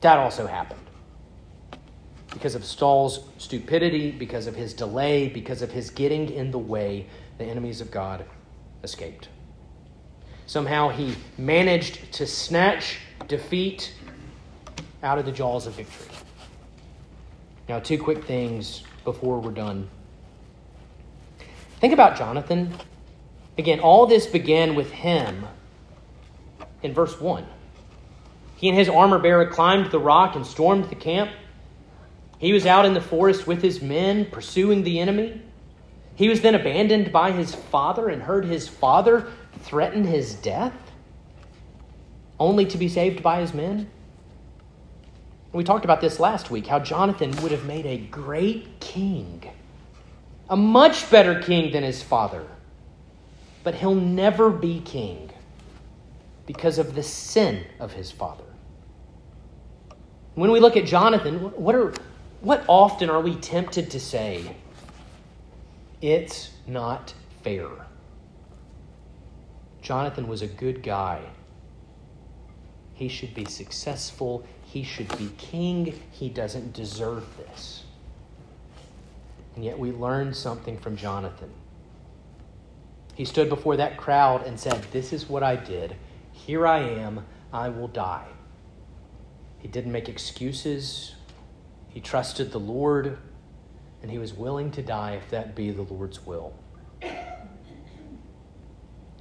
That 0.00 0.18
also 0.18 0.46
happened. 0.46 0.80
Because 2.32 2.54
of 2.56 2.64
Saul's 2.64 3.20
stupidity, 3.38 4.10
because 4.10 4.46
of 4.46 4.56
his 4.56 4.74
delay, 4.74 5.28
because 5.28 5.62
of 5.62 5.70
his 5.70 5.88
getting 5.88 6.30
in 6.30 6.50
the 6.50 6.58
way, 6.58 7.06
the 7.38 7.44
enemies 7.44 7.80
of 7.80 7.90
God 7.90 8.24
escaped. 8.82 9.28
Somehow 10.46 10.90
he 10.90 11.14
managed 11.38 12.12
to 12.14 12.26
snatch 12.26 12.98
defeat 13.28 13.94
out 15.02 15.18
of 15.18 15.26
the 15.26 15.32
jaws 15.32 15.66
of 15.66 15.74
victory. 15.74 16.06
Now, 17.68 17.78
two 17.78 17.98
quick 17.98 18.24
things 18.24 18.82
before 19.04 19.40
we're 19.40 19.50
done. 19.50 19.88
Think 21.80 21.92
about 21.92 22.16
Jonathan. 22.16 22.74
Again, 23.56 23.80
all 23.80 24.06
this 24.06 24.26
began 24.26 24.74
with 24.74 24.90
him 24.90 25.46
in 26.82 26.92
verse 26.92 27.20
1. 27.20 27.46
He 28.56 28.68
and 28.68 28.78
his 28.78 28.88
armor 28.88 29.18
bearer 29.18 29.46
climbed 29.46 29.90
the 29.90 29.98
rock 29.98 30.36
and 30.36 30.46
stormed 30.46 30.88
the 30.90 30.94
camp. 30.94 31.30
He 32.38 32.52
was 32.52 32.66
out 32.66 32.84
in 32.84 32.94
the 32.94 33.00
forest 33.00 33.46
with 33.46 33.62
his 33.62 33.82
men, 33.82 34.26
pursuing 34.26 34.82
the 34.82 35.00
enemy. 35.00 35.40
He 36.14 36.28
was 36.28 36.40
then 36.40 36.54
abandoned 36.54 37.12
by 37.12 37.32
his 37.32 37.54
father 37.54 38.08
and 38.08 38.22
heard 38.22 38.44
his 38.44 38.68
father 38.68 39.30
threaten 39.60 40.04
his 40.04 40.34
death, 40.34 40.72
only 42.38 42.66
to 42.66 42.78
be 42.78 42.88
saved 42.88 43.22
by 43.22 43.40
his 43.40 43.54
men. 43.54 43.90
We 45.52 45.62
talked 45.62 45.84
about 45.84 46.00
this 46.00 46.18
last 46.18 46.50
week 46.50 46.66
how 46.66 46.80
Jonathan 46.80 47.30
would 47.42 47.52
have 47.52 47.64
made 47.64 47.86
a 47.86 47.96
great 47.96 48.80
king, 48.80 49.48
a 50.50 50.56
much 50.56 51.10
better 51.10 51.40
king 51.40 51.72
than 51.72 51.82
his 51.82 52.02
father. 52.02 52.44
But 53.62 53.76
he'll 53.76 53.94
never 53.94 54.50
be 54.50 54.80
king 54.80 55.30
because 56.46 56.78
of 56.78 56.94
the 56.94 57.02
sin 57.02 57.64
of 57.78 57.92
his 57.92 58.10
father. 58.10 58.44
When 60.34 60.50
we 60.50 60.60
look 60.60 60.76
at 60.76 60.84
Jonathan, 60.84 61.38
what, 61.38 61.74
are, 61.74 61.94
what 62.40 62.64
often 62.66 63.08
are 63.08 63.20
we 63.20 63.36
tempted 63.36 63.90
to 63.92 64.00
say? 64.00 64.56
It's 66.02 66.50
not 66.66 67.14
fair. 67.42 67.68
Jonathan 69.80 70.26
was 70.26 70.42
a 70.42 70.46
good 70.46 70.82
guy. 70.82 71.22
He 72.94 73.08
should 73.08 73.34
be 73.34 73.44
successful. 73.44 74.44
He 74.64 74.82
should 74.84 75.16
be 75.18 75.30
king. 75.36 76.00
He 76.12 76.28
doesn't 76.28 76.72
deserve 76.72 77.24
this. 77.36 77.84
And 79.56 79.64
yet 79.64 79.78
we 79.78 79.92
learn 79.92 80.32
something 80.32 80.78
from 80.78 80.96
Jonathan. 80.96 81.50
He 83.14 83.24
stood 83.24 83.48
before 83.48 83.76
that 83.76 83.96
crowd 83.96 84.46
and 84.46 84.58
said, 84.58 84.82
This 84.90 85.12
is 85.12 85.28
what 85.28 85.42
I 85.42 85.56
did. 85.56 85.96
Here 86.32 86.66
I 86.66 86.80
am. 86.80 87.24
I 87.52 87.68
will 87.68 87.88
die. 87.88 88.26
He 89.58 89.68
didn't 89.68 89.92
make 89.92 90.08
excuses. 90.08 91.14
He 91.88 92.00
trusted 92.00 92.50
the 92.50 92.58
Lord, 92.58 93.18
and 94.02 94.10
he 94.10 94.18
was 94.18 94.34
willing 94.34 94.72
to 94.72 94.82
die 94.82 95.12
if 95.12 95.30
that 95.30 95.54
be 95.54 95.70
the 95.70 95.82
Lord's 95.82 96.26
will. 96.26 96.52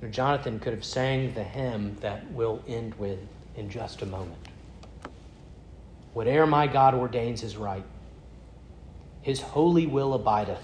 Jonathan 0.09 0.59
could 0.59 0.73
have 0.73 0.83
sang 0.83 1.33
the 1.33 1.43
hymn 1.43 1.95
that 2.01 2.29
we'll 2.31 2.61
end 2.67 2.93
with 2.95 3.19
in 3.55 3.69
just 3.69 4.01
a 4.01 4.05
moment. 4.05 4.47
Whate'er 6.13 6.45
my 6.45 6.67
God 6.67 6.93
ordains 6.93 7.43
is 7.43 7.57
right, 7.57 7.85
his 9.21 9.41
holy 9.41 9.87
will 9.87 10.13
abideth. 10.13 10.63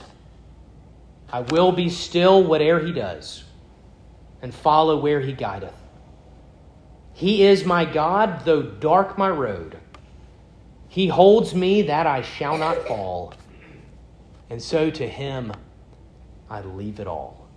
I 1.31 1.41
will 1.41 1.71
be 1.71 1.89
still 1.89 2.43
whate'er 2.43 2.79
he 2.79 2.91
does, 2.91 3.43
and 4.41 4.53
follow 4.53 4.97
where 4.97 5.21
he 5.21 5.33
guideth. 5.33 5.73
He 7.13 7.43
is 7.43 7.65
my 7.65 7.85
God, 7.85 8.45
though 8.45 8.61
dark 8.61 9.17
my 9.17 9.29
road. 9.29 9.77
He 10.87 11.07
holds 11.07 11.53
me 11.53 11.83
that 11.83 12.07
I 12.07 12.21
shall 12.21 12.57
not 12.57 12.87
fall. 12.87 13.33
And 14.49 14.61
so 14.61 14.89
to 14.89 15.07
him 15.07 15.51
I 16.49 16.61
leave 16.61 16.99
it 16.99 17.07
all. 17.07 17.48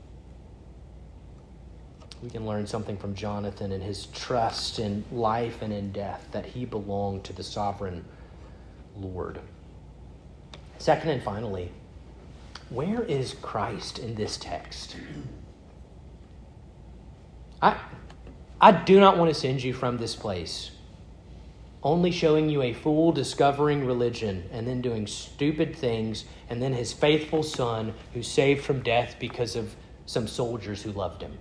We 2.23 2.31
can 2.31 2.47
learn 2.47 2.67
something 2.67 2.97
from 2.97 3.15
Jonathan 3.15 3.73
and 3.73 3.83
his 3.83 4.07
trust 4.07 4.79
in 4.79 5.05
life 5.11 5.61
and 5.61 5.73
in 5.73 5.93
death 5.93 6.29
that 6.31 6.47
he 6.47 6.65
belonged 6.65 7.25
to 7.25 7.33
the 7.33 7.43
sovereign 7.43 8.05
Lord. 8.97 9.41
Second 10.79 11.11
and 11.11 11.23
finally, 11.23 11.71
where 12.71 13.03
is 13.03 13.35
Christ 13.43 13.99
in 13.99 14.15
this 14.15 14.37
text? 14.37 14.97
I, 17.61 17.77
I 18.61 18.73
do 18.73 19.01
not 19.01 19.19
want 19.19 19.33
to 19.33 19.39
send 19.39 19.63
you 19.63 19.73
from 19.73 19.99
this 19.99 20.15
place 20.15 20.71
only 21.83 22.13
showing 22.13 22.49
you 22.49 22.63
a 22.63 22.73
fool 22.73 23.13
discovering 23.13 23.85
religion 23.85 24.49
and 24.53 24.67
then 24.67 24.81
doing 24.81 25.07
stupid 25.07 25.75
things, 25.75 26.25
and 26.49 26.63
then 26.63 26.73
his 26.73 26.93
faithful 26.93 27.43
son 27.43 27.93
who's 28.15 28.29
saved 28.29 28.65
from 28.65 28.83
death 28.83 29.17
because 29.19 29.57
of 29.57 29.75
some 30.07 30.29
soldiers 30.29 30.83
who 30.83 30.93
loved 30.93 31.23
him. 31.23 31.37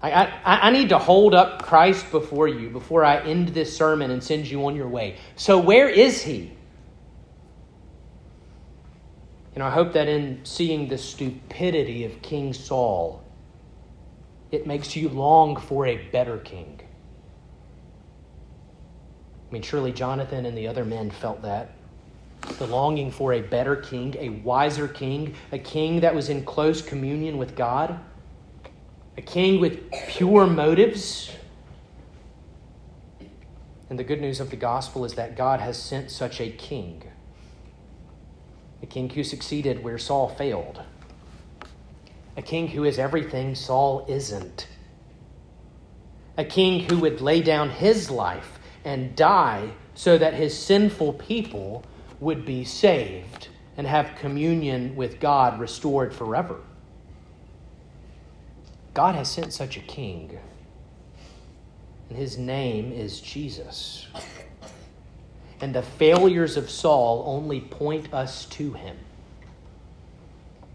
I, 0.00 0.10
I, 0.10 0.68
I 0.68 0.70
need 0.70 0.90
to 0.90 0.98
hold 0.98 1.34
up 1.34 1.62
Christ 1.62 2.10
before 2.10 2.46
you 2.46 2.70
before 2.70 3.04
I 3.04 3.18
end 3.20 3.48
this 3.48 3.76
sermon 3.76 4.10
and 4.10 4.22
send 4.22 4.46
you 4.48 4.64
on 4.66 4.76
your 4.76 4.88
way. 4.88 5.16
So, 5.36 5.58
where 5.58 5.88
is 5.88 6.22
he? 6.22 6.52
You 9.54 9.60
know, 9.60 9.66
I 9.66 9.70
hope 9.70 9.92
that 9.94 10.06
in 10.06 10.40
seeing 10.44 10.86
the 10.88 10.98
stupidity 10.98 12.04
of 12.04 12.22
King 12.22 12.52
Saul, 12.52 13.24
it 14.52 14.68
makes 14.68 14.94
you 14.94 15.08
long 15.08 15.56
for 15.56 15.86
a 15.86 15.96
better 16.12 16.38
king. 16.38 16.80
I 19.48 19.52
mean, 19.52 19.62
surely 19.62 19.90
Jonathan 19.92 20.46
and 20.46 20.56
the 20.56 20.68
other 20.68 20.84
men 20.84 21.10
felt 21.10 21.42
that. 21.42 21.72
The 22.58 22.68
longing 22.68 23.10
for 23.10 23.32
a 23.32 23.40
better 23.40 23.74
king, 23.74 24.14
a 24.20 24.28
wiser 24.28 24.86
king, 24.86 25.34
a 25.50 25.58
king 25.58 26.00
that 26.00 26.14
was 26.14 26.28
in 26.28 26.44
close 26.44 26.80
communion 26.80 27.36
with 27.36 27.56
God, 27.56 27.98
a 29.18 29.20
king 29.20 29.60
with 29.60 29.90
pure 30.06 30.46
motives. 30.46 31.32
And 33.90 33.98
the 33.98 34.04
good 34.04 34.20
news 34.20 34.38
of 34.38 34.50
the 34.50 34.56
gospel 34.56 35.04
is 35.04 35.14
that 35.14 35.36
God 35.36 35.58
has 35.58 35.76
sent 35.76 36.10
such 36.10 36.40
a 36.40 36.48
king 36.50 37.02
a 38.80 38.86
king 38.86 39.10
who 39.10 39.24
succeeded 39.24 39.82
where 39.82 39.98
Saul 39.98 40.28
failed, 40.28 40.80
a 42.36 42.42
king 42.42 42.68
who 42.68 42.84
is 42.84 42.96
everything 42.96 43.56
Saul 43.56 44.06
isn't, 44.08 44.68
a 46.36 46.44
king 46.44 46.88
who 46.88 47.00
would 47.00 47.20
lay 47.20 47.42
down 47.42 47.70
his 47.70 48.08
life 48.08 48.60
and 48.84 49.16
die 49.16 49.72
so 49.96 50.16
that 50.16 50.34
his 50.34 50.56
sinful 50.56 51.14
people 51.14 51.82
would 52.20 52.44
be 52.44 52.64
saved 52.64 53.48
and 53.76 53.84
have 53.84 54.14
communion 54.14 54.94
with 54.94 55.18
God 55.18 55.58
restored 55.58 56.14
forever. 56.14 56.60
God 58.98 59.14
has 59.14 59.30
sent 59.30 59.52
such 59.52 59.76
a 59.76 59.80
king, 59.80 60.36
and 62.08 62.18
his 62.18 62.36
name 62.36 62.90
is 62.90 63.20
Jesus 63.20 64.08
and 65.60 65.72
the 65.72 65.82
failures 65.82 66.56
of 66.56 66.68
Saul 66.68 67.22
only 67.24 67.60
point 67.60 68.12
us 68.12 68.46
to 68.46 68.72
him. 68.72 68.96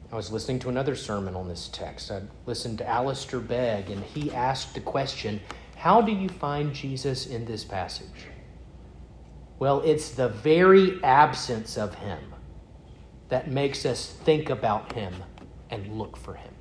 I 0.09 0.15
was 0.15 0.31
listening 0.31 0.59
to 0.59 0.69
another 0.69 0.95
sermon 0.95 1.35
on 1.35 1.49
this 1.49 1.67
text. 1.73 2.11
I 2.11 2.21
listened 2.45 2.77
to 2.77 2.87
Alistair 2.87 3.41
Begg, 3.41 3.89
and 3.89 4.01
he 4.01 4.31
asked 4.31 4.73
the 4.73 4.79
question 4.79 5.41
How 5.75 6.01
do 6.01 6.13
you 6.13 6.29
find 6.29 6.73
Jesus 6.73 7.25
in 7.25 7.43
this 7.43 7.65
passage? 7.65 8.07
Well, 9.59 9.81
it's 9.81 10.11
the 10.11 10.29
very 10.29 11.03
absence 11.03 11.77
of 11.77 11.93
him 11.95 12.19
that 13.27 13.51
makes 13.51 13.85
us 13.85 14.13
think 14.23 14.49
about 14.49 14.93
him 14.93 15.13
and 15.69 15.99
look 15.99 16.15
for 16.15 16.35
him. 16.35 16.52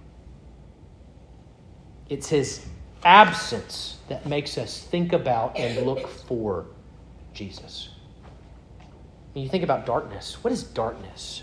It's 2.12 2.28
his 2.28 2.66
absence 3.04 3.96
that 4.10 4.26
makes 4.26 4.58
us 4.58 4.82
think 4.82 5.14
about 5.14 5.56
and 5.56 5.86
look 5.86 6.06
for 6.06 6.66
Jesus. 7.32 7.88
When 9.32 9.42
you 9.42 9.48
think 9.48 9.64
about 9.64 9.86
darkness, 9.86 10.36
what 10.44 10.52
is 10.52 10.62
darkness? 10.62 11.42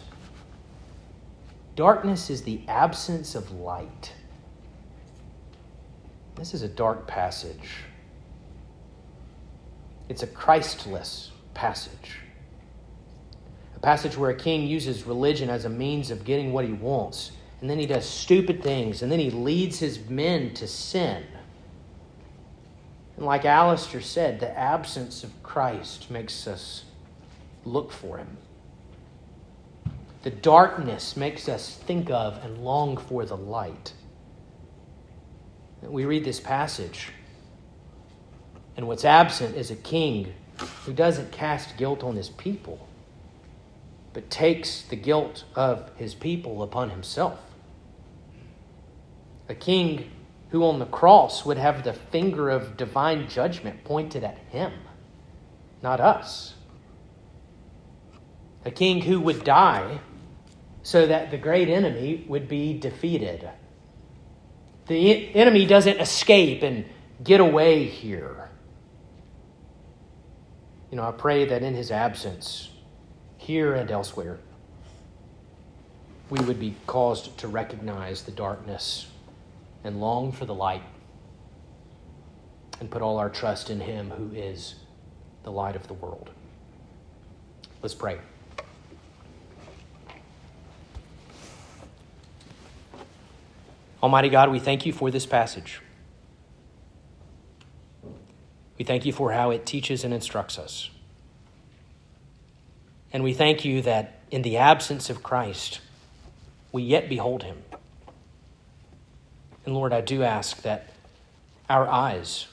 Darkness 1.76 2.30
is 2.30 2.44
the 2.44 2.62
absence 2.68 3.34
of 3.34 3.50
light. 3.50 4.14
This 6.36 6.54
is 6.54 6.62
a 6.62 6.68
dark 6.68 7.08
passage. 7.08 7.86
It's 10.08 10.22
a 10.22 10.28
Christless 10.28 11.32
passage. 11.56 12.20
A 13.76 13.80
passage 13.80 14.16
where 14.16 14.30
a 14.30 14.36
king 14.36 14.68
uses 14.68 15.08
religion 15.08 15.50
as 15.50 15.66
a 15.66 15.70
means 15.70 16.12
of 16.12 16.24
getting 16.24 16.54
what 16.54 16.64
he 16.64 16.74
wants, 16.74 17.32
and 17.62 17.70
then 17.70 17.80
he 17.80 17.86
does 17.86 18.08
stupid 18.08 18.64
things, 18.64 19.02
and 19.02 19.12
then 19.12 19.20
he 19.20 19.30
leads 19.30 19.80
his 19.80 20.00
men 20.10 20.54
to 20.54 20.68
sin. 20.68 21.24
And 23.18 23.26
like 23.26 23.44
Alistair 23.44 24.00
said, 24.00 24.40
the 24.40 24.58
absence 24.58 25.24
of 25.26 25.44
Christ 25.44 26.10
makes 26.10 26.48
us 26.48 26.86
look 27.66 27.92
for 27.92 28.18
him. 28.18 28.38
The 30.24 30.30
darkness 30.30 31.18
makes 31.18 31.50
us 31.50 31.76
think 31.76 32.10
of 32.10 32.44
and 32.44 32.60
long 32.60 32.96
for 32.96 33.26
the 33.26 33.38
light. 33.38 33.94
We 35.82 36.06
read 36.06 36.26
this 36.26 36.40
passage, 36.40 37.10
and 38.76 38.88
what's 38.88 39.06
absent 39.06 39.56
is 39.56 39.72
a 39.72 39.76
king 39.76 40.34
who 40.86 40.94
doesn't 40.94 41.32
cast 41.32 41.78
guilt 41.78 42.04
on 42.04 42.16
his 42.16 42.30
people, 42.30 42.88
but 44.14 44.30
takes 44.30 44.82
the 44.82 44.98
guilt 44.98 45.46
of 45.56 45.90
his 45.96 46.14
people 46.14 46.64
upon 46.64 46.90
himself. 46.90 47.40
A 49.50 49.56
king 49.56 50.12
who 50.52 50.64
on 50.64 50.80
the 50.80 50.86
cross 50.86 51.44
would 51.44 51.58
have 51.58 51.84
the 51.84 51.94
finger 51.94 52.50
of 52.50 52.78
divine 52.78 53.28
judgment 53.28 53.84
pointed 53.84 54.24
at 54.24 54.38
him, 54.50 54.72
not 55.82 56.00
us. 56.00 56.54
A 58.64 58.72
king 58.72 59.02
who 59.02 59.20
would 59.22 59.44
die 59.44 60.00
so 60.84 61.08
that 61.08 61.32
the 61.32 61.38
great 61.38 61.68
enemy 61.68 62.26
would 62.28 62.48
be 62.48 62.78
defeated. 62.78 63.50
The 64.88 65.36
enemy 65.36 65.66
doesn't 65.66 66.00
escape 66.00 66.64
and 66.64 66.86
get 67.24 67.40
away 67.40 67.86
here. 67.86 68.50
You 70.90 70.98
know, 70.98 71.04
I 71.04 71.12
pray 71.12 71.46
that 71.46 71.62
in 71.62 71.76
his 71.76 71.92
absence, 71.92 72.72
here 73.38 73.76
and 73.76 73.92
elsewhere, 73.92 74.40
we 76.30 76.40
would 76.42 76.60
be 76.60 76.76
caused 76.88 77.38
to 77.40 77.48
recognize 77.48 78.24
the 78.24 78.32
darkness 78.32 79.08
and 79.84 80.00
long 80.00 80.32
for 80.32 80.46
the 80.46 80.54
light 80.54 80.84
and 82.80 82.90
put 82.90 83.02
all 83.02 83.18
our 83.18 83.30
trust 83.30 83.70
in 83.70 83.80
him 83.80 84.10
who 84.12 84.32
is 84.36 84.76
the 85.44 85.52
light 85.52 85.76
of 85.76 85.88
the 85.88 85.94
world. 85.94 86.30
Let's 87.82 87.96
pray. 87.96 88.20
Almighty 94.02 94.30
God, 94.30 94.50
we 94.50 94.60
thank 94.60 94.86
you 94.86 94.94
for 94.94 95.12
this 95.12 95.26
passage. 95.26 95.82
We 98.78 98.86
thank 98.86 99.06
you 99.06 99.12
for 99.12 99.34
how 99.34 99.52
it 99.52 99.66
teaches 99.66 100.06
and 100.06 100.14
instructs 100.14 100.58
us. 100.58 100.90
And 103.12 103.24
we 103.24 103.34
thank 103.34 103.66
you 103.66 103.82
that 103.82 104.22
in 104.32 104.42
the 104.42 104.56
absence 104.56 105.10
of 105.10 105.22
Christ, 105.22 105.82
we 106.72 106.84
yet 106.84 107.10
behold 107.10 107.44
him. 107.44 107.58
And 109.70 109.76
Lord, 109.76 109.94
I 109.94 110.02
do 110.02 110.24
ask 110.24 110.64
that 110.64 110.90
our 111.70 111.88
eyes 111.88 112.48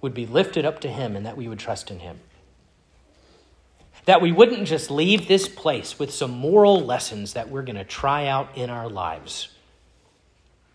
would 0.00 0.12
be 0.12 0.26
lifted 0.26 0.64
up 0.64 0.80
to 0.80 0.88
him 0.88 1.14
and 1.14 1.24
that 1.24 1.36
we 1.36 1.46
would 1.46 1.60
trust 1.60 1.88
in 1.88 2.00
him. 2.00 2.18
That 4.06 4.20
we 4.20 4.32
wouldn't 4.32 4.66
just 4.66 4.90
leave 4.90 5.28
this 5.28 5.46
place 5.46 6.00
with 6.00 6.12
some 6.12 6.32
moral 6.32 6.80
lessons 6.80 7.34
that 7.34 7.48
we're 7.48 7.62
going 7.62 7.76
to 7.76 7.84
try 7.84 8.26
out 8.26 8.48
in 8.56 8.70
our 8.70 8.88
lives 8.88 9.50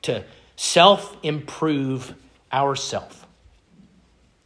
to 0.03 0.23
self 0.55 1.17
improve 1.21 2.15
ourself. 2.53 3.27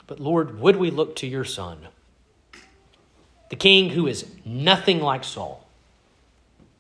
But 0.08 0.20
Lord, 0.20 0.60
would 0.60 0.78
we 0.78 0.90
look 0.90 1.16
to 1.18 1.28
your 1.28 1.46
Son, 1.46 1.88
the 3.52 3.56
King 3.56 3.92
who 3.92 4.08
is 4.08 4.26
nothing 4.44 5.02
like 5.02 5.24
Saul, 5.24 5.68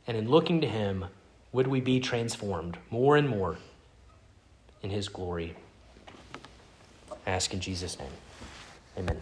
and 0.07 0.17
in 0.17 0.27
looking 0.27 0.61
to 0.61 0.67
him, 0.67 1.05
would 1.51 1.67
we 1.67 1.79
be 1.79 1.99
transformed 1.99 2.79
more 2.89 3.15
and 3.15 3.29
more 3.29 3.59
in 4.83 4.89
his 4.89 5.09
glory? 5.09 5.55
I 7.25 7.31
ask 7.31 7.53
in 7.53 7.59
Jesus' 7.59 7.97
name. 7.99 8.09
Amen. 8.97 9.21